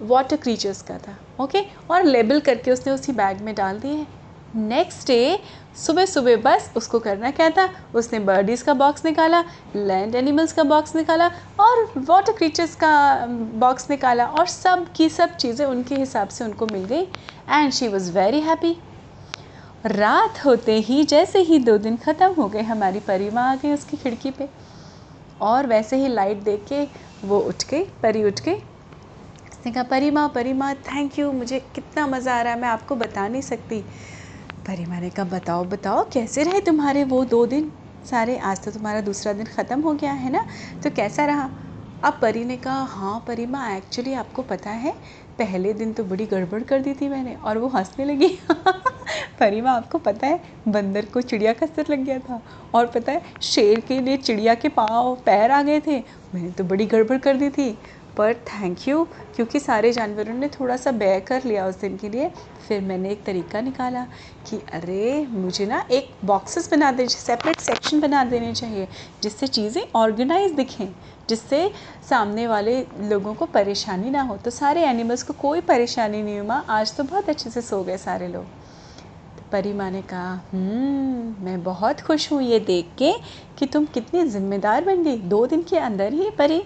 वाटर 0.00 0.36
क्रीचर्स 0.36 0.82
का 0.82 0.98
था 0.98 1.16
ओके 1.40 1.60
और 1.90 2.04
लेबल 2.04 2.40
करके 2.40 2.70
उसने 2.70 2.92
उसी 2.92 3.12
बैग 3.12 3.40
में 3.42 3.54
डाल 3.54 3.78
दिए 3.80 4.06
नेक्स्ट 4.56 5.06
डे 5.06 5.38
सुबह 5.76 6.04
सुबह 6.06 6.36
बस 6.42 6.70
उसको 6.76 6.98
करना 6.98 7.30
क्या 7.30 7.48
था? 7.50 7.68
उसने 7.94 8.18
बर्डीज़ 8.20 8.64
का 8.64 8.74
बॉक्स 8.74 9.04
निकाला 9.04 9.40
लैंड 9.76 10.14
एनिमल्स 10.14 10.52
का 10.52 10.62
बॉक्स 10.64 10.96
निकाला 10.96 11.26
और 11.60 11.84
वाटर 11.98 12.32
क्रीचर्स 12.32 12.74
का 12.74 13.26
बॉक्स 13.56 13.90
निकाला 13.90 14.26
और 14.26 14.46
सब 14.46 14.86
की 14.96 15.08
सब 15.08 15.36
चीज़ें 15.36 15.64
उनके 15.66 15.94
हिसाब 15.94 16.28
से 16.28 16.44
उनको 16.44 16.66
मिल 16.72 16.84
गई 16.84 17.02
and 17.50 17.72
she 17.72 17.88
was 17.88 18.10
very 18.12 18.40
happy 18.40 18.76
रात 19.86 20.44
होते 20.44 20.78
ही 20.80 21.02
जैसे 21.04 21.38
ही 21.40 21.58
दो 21.60 21.76
दिन 21.78 21.96
ख़त्म 21.96 22.32
हो 22.32 22.48
गए, 22.48 22.62
हमारी 22.62 23.00
परी 23.00 23.30
माँ 23.30 23.50
आ 23.50 23.54
गई 23.56 23.72
उसकी 23.72 23.96
खिड़की 23.96 24.30
पे 24.30 24.48
और 25.40 25.66
वैसे 25.66 25.96
ही 25.96 26.08
लाइट 26.08 26.42
देख 26.44 26.64
के 26.68 26.86
वो 27.24 27.38
उठ 27.40 27.64
गई, 27.70 27.84
परी 28.02 28.24
उठ 28.24 28.40
गई। 28.40 28.54
उसने 28.54 29.72
कहा 29.72 29.82
परी 29.84 30.10
माँ 30.10 30.28
परी 30.28 30.52
माँ 30.52 30.74
थैंक 30.86 31.18
यू 31.18 31.30
मुझे 31.32 31.58
कितना 31.74 32.06
मज़ा 32.06 32.34
आ 32.34 32.42
रहा 32.42 32.52
है, 32.52 32.60
मैं 32.60 32.68
आपको 32.68 32.96
बता 32.96 33.28
नहीं 33.28 33.42
सकती। 33.42 33.84
परी 34.68 34.84
माँ 34.86 35.00
ने 35.00 35.08
कहा, 35.10 35.24
बताओ 35.26 35.64
बताओ, 35.64 36.04
कैसे 36.12 36.42
रहे 36.44 36.60
तुम्हारे 36.60 37.04
वो 37.04 37.24
दो 37.24 37.44
दिन? 37.46 37.72
सारे, 38.04 38.36
आज 38.38 38.64
तो 38.64 38.70
तुम्हारा 38.70 39.00
दूसरा 39.00 39.32
दिन 39.32 39.46
ख़त्म 39.46 39.80
हो 39.82 39.94
गया 39.94 40.12
है 40.12 40.30
ना? 40.30 40.44
तो 40.82 40.90
कैसा 40.90 41.24
रहा? 41.26 41.50
अब 42.02 42.18
परी 42.22 42.44
ने 42.44 42.56
कहा 42.56 42.82
हाँ 42.90 43.18
परी 43.28 43.46
माँ 43.46 43.76
एक्चुअली 43.76 44.12
आपको 44.14 44.42
पता 44.42 44.70
है, 44.70 44.92
पहले 45.38 45.72
दिन 45.72 45.92
तो 45.92 46.04
बड़ी 46.04 46.26
गड़बड़ 46.26 46.62
कर 46.62 46.80
दी 46.80 46.94
थी 46.94 47.08
मैंने 47.08 47.34
और 47.36 47.58
वो 47.58 47.68
हंसने 47.68 48.04
लगी। 48.04 48.28
परी 49.40 49.60
माँ, 49.60 49.76
आपको 49.76 49.98
पता 49.98 50.26
है, 50.26 50.40
बंदर 50.68 51.06
को 51.06 51.20
चिड़िया 51.22 51.52
का 51.52 51.66
सिर 51.66 51.86
लग 51.90 52.04
गया 52.04 52.18
था 52.20 52.40
और 52.74 52.86
पता 52.86 53.12
है, 53.12 53.22
शेर 53.42 53.80
के 53.80 54.00
लिए 54.00 54.16
चिड़िया 54.18 54.54
के 54.54 54.68
पाँव, 54.70 55.14
पैर 55.26 55.50
आ 55.50 55.62
गए 55.62 55.80
थे। 55.80 55.98
मैंने 56.34 56.50
तो 56.52 56.64
बड़ी 56.64 56.86
गड़बड़ 56.86 57.18
कर 57.18 57.36
दी 57.36 57.50
थी। 57.50 57.70
पर 58.18 58.34
थैंक 58.46 58.86
यू 58.88 59.04
क्योंकि 59.36 59.60
सारे 59.60 59.92
जानवरों 59.92 60.34
ने 60.34 60.48
थोड़ा 60.50 60.76
सा 60.76 60.90
बै 60.92 61.18
कर 61.28 61.44
लिया 61.44 61.66
उस 61.66 61.80
दिन 61.80 61.96
के 61.96 62.08
लिए। 62.08 62.30
फिर 62.68 62.80
मैंने 62.82 63.10
एक 63.10 63.24
तरीका 63.24 63.60
निकाला 63.60 64.04
कि 64.46 64.56
अरे 64.72 65.26
मुझे 65.30 65.66
ना 65.66 65.84
एक 65.90 66.10
बॉक्सेस 66.24 66.70
बना 66.70 66.90
दे 66.92 67.06
सेपरेट 67.08 67.60
सेक्शन 67.60 68.00
बना 68.00 68.24
देने 68.24 68.52
चाहिए 68.54 68.88
जिससे 69.22 69.46
चीज़ें 69.48 69.82
ऑर्गेनाइज 69.96 70.52
दिखें 70.52 70.88
जिससे 71.28 71.70
सामने 72.08 72.46
वाले 72.46 72.80
लोगों 73.02 73.34
को 73.34 73.46
परेशानी 73.46 74.10
ना 74.10 74.22
हो। 74.22 74.36
तो 74.36 74.50
सारे 74.50 74.84
एनिमल्स 74.86 75.22
को 75.22 75.34
कोई 75.40 75.60
परेशानी 75.62 76.22
नहीं 76.22 76.38
हुआ। 76.40 76.54
आज 76.70 76.96
तो 76.96 77.04
बहुत 77.04 77.28
अच्छे 77.28 77.50
से 77.50 77.62
सो 77.62 77.82
गए 77.84 77.96
सारे 77.98 78.28
लोग। 78.28 78.44
तो 78.44 79.42
परी 79.52 79.72
माँ 79.72 79.90
ने 79.90 80.02
कहा 80.02 80.32
हम्म, 80.52 81.44
मैं 81.44 81.62
बहुत 81.62 82.00
खुश 82.00 82.30
हूँ 82.32 82.42
ये 82.42 82.58
देख 82.60 82.94
के 82.98 83.12
कि 83.58 83.66
तुम 83.66 83.84
कितनी 83.86 84.24
ज़िम्मेदार 84.28 84.84
बन 84.84 85.02
गई। 85.04 85.16
दो 85.18 85.46
दिन 85.46 85.62
के 85.62 85.78
अंदर 85.78 86.12
ही 86.12 86.30
परी। 86.38 86.62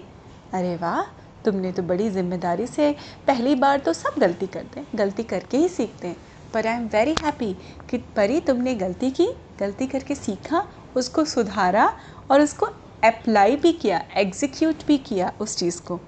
अरे 0.53 0.75
वाह 0.75 1.01
तुमने 1.45 1.71
तो 1.71 1.83
बड़ी 1.83 2.09
ज़िम्मेदारी 2.09 2.67
से 2.67 2.91
पहली 3.27 3.55
बार 3.55 3.79
तो 3.79 3.93
सब 3.93 4.19
गलती 4.19 4.47
करते 4.47 4.79
हैं 4.79 4.87
गलती 4.95 5.23
करके 5.23 5.57
ही 5.57 5.67
सीखते 5.69 6.07
हैं। 6.07 6.17
पर 6.53 6.67
आई 6.67 6.75
एम 6.75 6.85
वेरी 6.85 7.15
हैप्पी 7.23 7.53
कि 7.89 7.97
परी 8.15 8.39
तुमने 8.39 8.75
गलती 8.75 9.09
की, 9.11 9.27
गलती 9.59 9.87
करके 9.87 10.15
सीखा, 10.15 10.63
उसको 10.95 11.25
सुधारा 11.25 11.93
और 12.31 12.41
उसको 12.41 12.65
अप्लाई 13.03 13.55
भी 13.55 13.71
किया 13.73 14.03
एग्जीक्यूट 14.17 14.85
भी 14.87 14.97
किया 14.99 15.31
उस 15.39 15.57
चीज़ 15.57 15.81
को। 15.81 15.99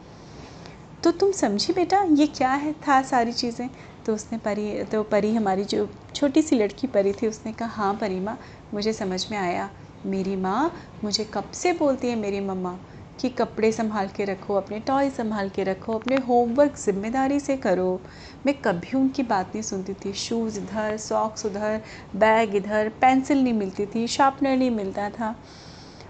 तो 1.03 1.11
तुम 1.11 1.31
समझी 1.31 1.73
बेटा, 1.73 2.01
ये 2.03 2.27
क्या 2.27 2.49
है, 2.49 2.73
था 2.87 3.01
सारी 3.01 3.31
चीज़ें? 3.33 3.69
तो 4.05 4.13
उसने 4.13 4.37
परी 4.37 4.83
तो 4.83 5.01
परी 5.03 5.33
हमारी 5.35 5.63
जो 5.63 5.87
छोटी 6.15 6.41
सी 6.41 6.55
लड़की 6.55 6.87
परी 6.87 7.11
थी, 7.13 7.27
उसने 7.27 7.51
कहा 7.53 7.67
हाँ 7.67 7.93
परी 7.93 8.19
माँ, 8.19 8.37
मुझे 8.73 8.93
समझ 8.93 9.25
में 9.31 9.37
आया। 9.37 9.69
मेरी 10.05 10.35
माँ 10.35 10.71
मुझे 11.03 11.23
कब 11.23 11.51
से 11.53 11.73
बोलती 11.73 12.07
है 12.07 12.15
मेरी 12.15 12.39
मम्मा? 12.39 12.77
कि 13.19 13.29
कपड़े 13.29 13.71
संभाल 13.71 14.07
के 14.07 14.25
रखो, 14.25 14.53
अपने 14.53 14.79
टॉय 14.79 15.09
संभाल 15.09 15.49
के 15.49 15.63
रखो, 15.63 15.97
अपने 15.99 16.17
होमवर्क 16.17 16.77
ज़िम्मेदारी 16.77 17.39
से 17.39 17.57
करो। 17.57 17.99
मैं 18.45 18.55
कभी 18.61 18.97
उनकी 18.97 19.23
बात 19.23 19.47
नहीं 19.47 19.61
सुनती 19.61 19.93
थी। 19.93 20.13
शूज़ 20.13 20.59
इधर 20.59 20.97
सॉक्स 20.97 21.45
उधर 21.45 21.81
बैग 22.15 22.55
इधर 22.55 22.89
पेंसिल 23.01 23.43
नहीं 23.43 23.53
मिलती 23.53 23.85
थी 23.85 24.07
शार्पनर 24.07 24.57
नहीं 24.57 24.71
मिलता 24.71 25.09
था। 25.09 25.35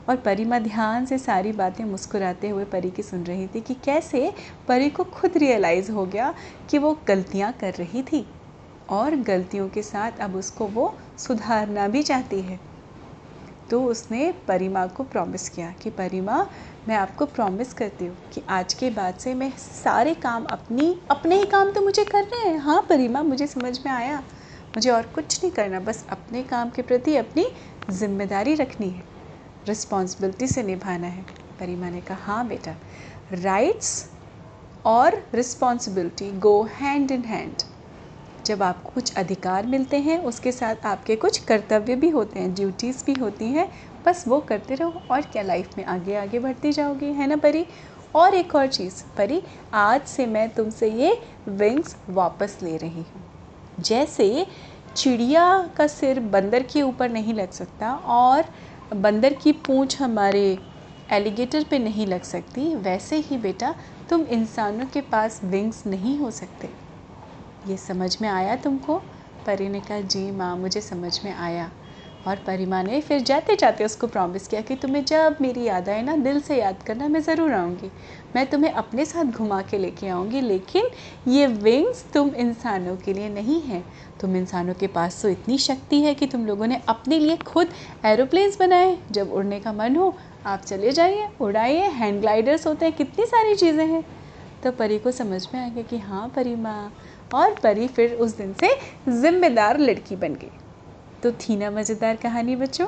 और 0.10 0.16
परी 0.16 0.46
माँ 0.46 0.60
ध्यान 0.60 1.06
से 1.06 1.18
सारी 1.18 1.52
बातें 1.52 1.84
मुस्कुराते 1.84 2.50
हुए 2.50 2.66
परी 2.66 2.90
की 2.92 3.04
सुन 3.04 3.24
रही 3.24 3.48
थी 3.48 3.62
कि 3.62 3.74
कैसे 3.74 4.34
परी 4.68 4.90
को 4.90 5.04
खुद 5.04 5.38
रियलाइज़ 5.38 5.92
हो 5.92 6.06
गया 6.06 6.34
कि 6.70 6.78
वो 6.78 6.94
गलतियाँ 7.08 7.52
कर 7.54 7.74
रही 7.74 8.04
थी 8.04 8.26
और 8.90 9.16
गलतियों 9.16 9.68
के 9.70 9.82
साथ 9.82 10.20
अब 10.22 10.36
उसको 10.36 10.68
वो 10.68 10.94
सुधारना 11.18 11.88
भी 11.88 12.04
चाहती 12.04 12.42
है। 12.42 12.60
तो 13.70 13.84
उसने 13.84 14.32
परिमा 14.48 14.86
को 14.88 15.04
प्रॉमिस 15.04 15.50
किया 15.50 15.74
कि 15.82 15.90
परिमा 15.90 16.46
मैं 16.88 16.96
आपको 16.96 17.26
प्रॉमिस 17.26 17.74
करती 17.74 18.06
हूँ 18.06 18.18
कि 18.34 18.42
आज 18.50 18.74
के 18.74 18.90
बाद 18.90 19.16
से 19.16 19.34
मैं 19.34 19.52
सारे 19.58 20.14
काम 20.14 20.44
अपनी, 20.46 21.02
अपने 21.12 21.40
ही 21.40 21.46
काम 21.46 21.72
तो 21.72 21.82
मुझे 21.82 22.04
करने 22.04 22.50
हैं। 22.50 22.58
हाँ 22.58 22.82
परिमा, 22.90 23.24
मुझे 23.24 23.48
समझ 23.48 23.78
में 23.86 23.92
आया। 23.92 24.20
मुझे 24.76 24.90
और 24.90 25.08
कुछ 25.08 25.44
नहीं 25.44 25.52
करना, 25.54 25.80
बस 25.80 26.06
अपने 26.10 26.44
काम 26.44 26.70
के 26.70 26.82
प्रति 26.82 27.16
अपनी 27.16 27.46
ज़िम्मेदारी 27.90 28.54
रखनी 28.56 28.90
है। 28.90 29.04
रिस्पॉन्सिबिलिटी 29.66 30.48
से 30.48 30.64
निभाना 30.64 31.08
है। 31.08 31.26
परिमा 31.60 31.90
ने 31.90 32.02
कहा 32.02 32.34
हाँ 32.34 32.48
बेटा। 32.48 32.76
राइट्स 33.32 34.06
और 34.86 35.22
responsibility 35.36 36.32
go 36.40 36.62
hand 36.72 37.12
in 37.12 37.24
hand 37.24 37.64
जब 38.46 38.64
आपको 38.64 38.92
कुछ 38.92 39.14
अधिकार 39.14 39.66
मिलते 39.66 39.98
हैं, 39.98 40.18
उसके 40.20 40.52
साथ 40.52 40.86
आपके 40.86 41.16
कुछ 41.16 41.38
कर्तव्य 41.38 41.96
भी 41.96 42.10
होते 42.10 42.40
हैं 42.40 42.54
ड्यूटीज़ 42.54 43.04
भी 43.06 43.14
होती 43.14 43.46
हैं 43.46 43.70
बस 44.06 44.28
वो 44.28 44.40
करते 44.40 44.76
रहो 44.76 45.02
और 45.12 45.22
क्या 45.22 45.44
लाइफ 45.44 45.78
में 45.78 45.86
आगे 45.86 46.16
आगे 46.16 46.40
बढ़ती 46.40 46.72
जाओगी, 46.72 47.06
है 47.06 47.28
ना 47.28 47.36
परी? 47.36 47.66
और 48.16 48.34
एक 48.34 48.56
और 48.56 48.68
चीज़, 48.68 49.04
परी, 49.18 49.42
आज 49.74 50.02
से 50.02 50.26
मैं 50.26 50.50
तुमसे 50.50 50.90
ये 50.92 51.22
विंग्स 51.48 51.96
वापस 52.10 52.58
ले 52.64 52.78
रही 52.78 53.04
हूँ। 53.04 53.24
जैसे 53.80 54.46
चिड़िया 54.96 55.72
का 55.78 55.88
सिर 55.88 56.20
बंदर 56.20 56.64
के 56.64 56.82
ऊपर 56.82 57.10
नहीं 57.10 57.34
लग 57.34 57.52
सकता 57.52 57.94
और 57.96 58.46
बंदर 58.96 59.34
की 59.34 59.52
पूंछ 59.52 60.02
हमारे 60.02 60.58
एलिगेटर 61.12 61.64
पे 61.64 61.80
नहीं 61.80 62.08
लग 62.08 62.24
सकती, 62.24 62.76
वैसे 62.76 63.16
ही 63.16 63.38
बेटा 63.38 63.76
तुम 64.10 64.22
इंसानों 64.22 64.86
के 64.86 65.02
पास 65.02 65.40
विंग्स 65.44 65.86
नहीं 65.88 66.18
हो 66.18 66.32
सकते। 66.32 66.70
ये 67.68 67.78
समझ 67.78 68.18
में 68.22 68.30
आया 68.30 68.56
तुमको? 68.56 68.98
परी 69.46 69.70
ने 69.70 69.80
कहा, 69.80 70.00
जी 70.00 70.32
माँ, 70.32 70.56
मुझे 70.58 70.82
समझ 70.82 71.20
में 71.26 71.34
आया। 71.34 71.72
और 72.28 72.36
परी 72.36 72.66
माँ 72.66 72.84
ने 72.84 73.00
फिर 73.02 73.20
जाते 73.22 73.56
जाते 73.56 73.86
उसको 73.86 74.08
प्रॉमिस 74.08 74.48
किया 74.48 74.62
कि 74.62 74.76
तुम्हें 74.76 75.04
जब 75.06 75.36
मेरी 75.42 75.64
याद 75.64 75.90
आए 75.90 76.02
ना, 76.02 76.16
दिल 76.18 76.40
से 76.42 76.56
याद 76.56 76.82
करना 76.84 77.08
मैं 77.08 77.20
ज़रूर 77.22 77.52
आऊँगी। 77.52 77.92
मैं 78.36 78.46
तुम्हें 78.46 78.72
अपने 78.74 79.06
साथ 79.06 79.26
घुमा 79.26 79.62
के 79.62 79.78
लेके 79.78 80.08
आऊँगी, 80.08 80.42
लेकिन 80.42 80.90
ये 81.28 81.48
विंग्स 81.48 82.06
तुम 82.14 82.30
इंसानों 82.36 82.96
के 82.96 83.14
लिए 83.14 83.30
नहीं 83.30 83.62
है। 83.62 83.84
तुम 84.22 84.36
इंसानों 84.36 84.74
के 84.74 84.88
पास 84.88 85.22
तो 85.22 85.30
इतनी 85.30 85.58
शक्ति 85.58 86.02
है 86.02 86.14
कि 86.14 86.28
तुम 86.28 86.46
लोगों 86.46 86.68
ने 86.68 86.82
अपने 86.90 87.20
लिए 87.20 87.38
खुद 87.38 87.70
एरोप्लेन्स 88.06 88.60
बनाए। 88.60 88.98
जब 89.12 89.32
उड़ने 89.32 89.60
का 89.60 89.74
मन 89.74 89.96
हो, 89.96 90.14
आप 90.46 90.62
चले 90.62 90.92
जाइए, 90.92 91.28
उड़ाइए 91.42 91.88
हैंड 91.90 92.20
ग्लाइडर्स 92.22 92.68
होते 92.68 92.86
हैं, 92.86 92.96
कितनी 92.96 93.26
सारी 93.26 93.56
चीज़ें 93.56 93.86
हैं। 93.86 94.04
तो 94.64 94.72
परी 94.72 95.00
को 95.00 95.12
समझ 95.12 95.48
में 95.54 95.62
आ 95.62 95.68
गया 95.70 95.84
कि 95.84 95.98
हाँ 96.00 96.28
परी 96.36 96.56
माँ, 96.56 96.92
और 97.34 97.56
परी 97.64 97.88
फिर 97.88 98.14
उस 98.14 98.38
दिन 98.38 98.54
से 98.54 98.76
जिम्मेदार 99.12 99.80
लड़की 99.80 100.16
बन 100.16 100.34
गई। 100.34 100.52
तो 101.26 101.32
थी 101.34 101.56
ना 101.58 101.70
मज़ेदार 101.72 102.16
कहानी 102.16 102.56
बच्चों, 102.56 102.86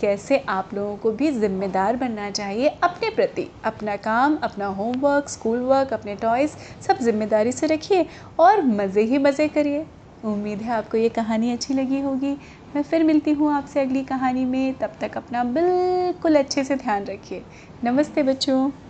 कैसे 0.00 0.38
आप 0.48 0.68
लोगों 0.74 0.96
को 0.96 1.10
भी 1.12 1.30
ज़िम्मेदार 1.30 1.96
बनना 1.96 2.30
चाहिए 2.30 2.68
अपने 2.84 3.10
प्रति, 3.10 3.50
अपना 3.64 3.96
काम, 3.96 4.36
अपना 4.42 4.66
होमवर्क 4.68 5.28
स्कूल 5.28 5.60
वर्क 5.62 5.92
अपने 5.92 6.14
टॉयज़ 6.16 6.56
सब 6.80 6.98
ज़िम्मेदारी 7.02 7.52
से 7.52 7.66
रखिए 7.66 8.06
और 8.38 8.62
मज़े 8.62 9.02
ही 9.02 9.18
मज़े 9.18 9.48
करिए। 9.48 9.86
उम्मीद 10.22 10.62
है 10.62 10.72
आपको 10.72 10.96
ये 10.98 11.08
कहानी 11.10 11.52
अच्छी 11.52 11.74
लगी 11.74 12.00
होगी। 12.00 12.32
मैं 12.74 12.82
फिर 12.82 13.04
मिलती 13.04 13.32
हूँ 13.32 13.52
आपसे 13.54 13.80
अगली 13.80 14.02
कहानी 14.04 14.44
में। 14.44 14.74
तब 14.78 14.92
तक 15.00 15.16
अपना 15.16 15.44
बिल्कुल 15.44 16.36
अच्छे 16.36 16.64
से 16.64 16.76
ध्यान 16.76 17.04
रखिए। 17.04 17.46
नमस्ते 17.84 18.22
बच्चों। 18.22 18.85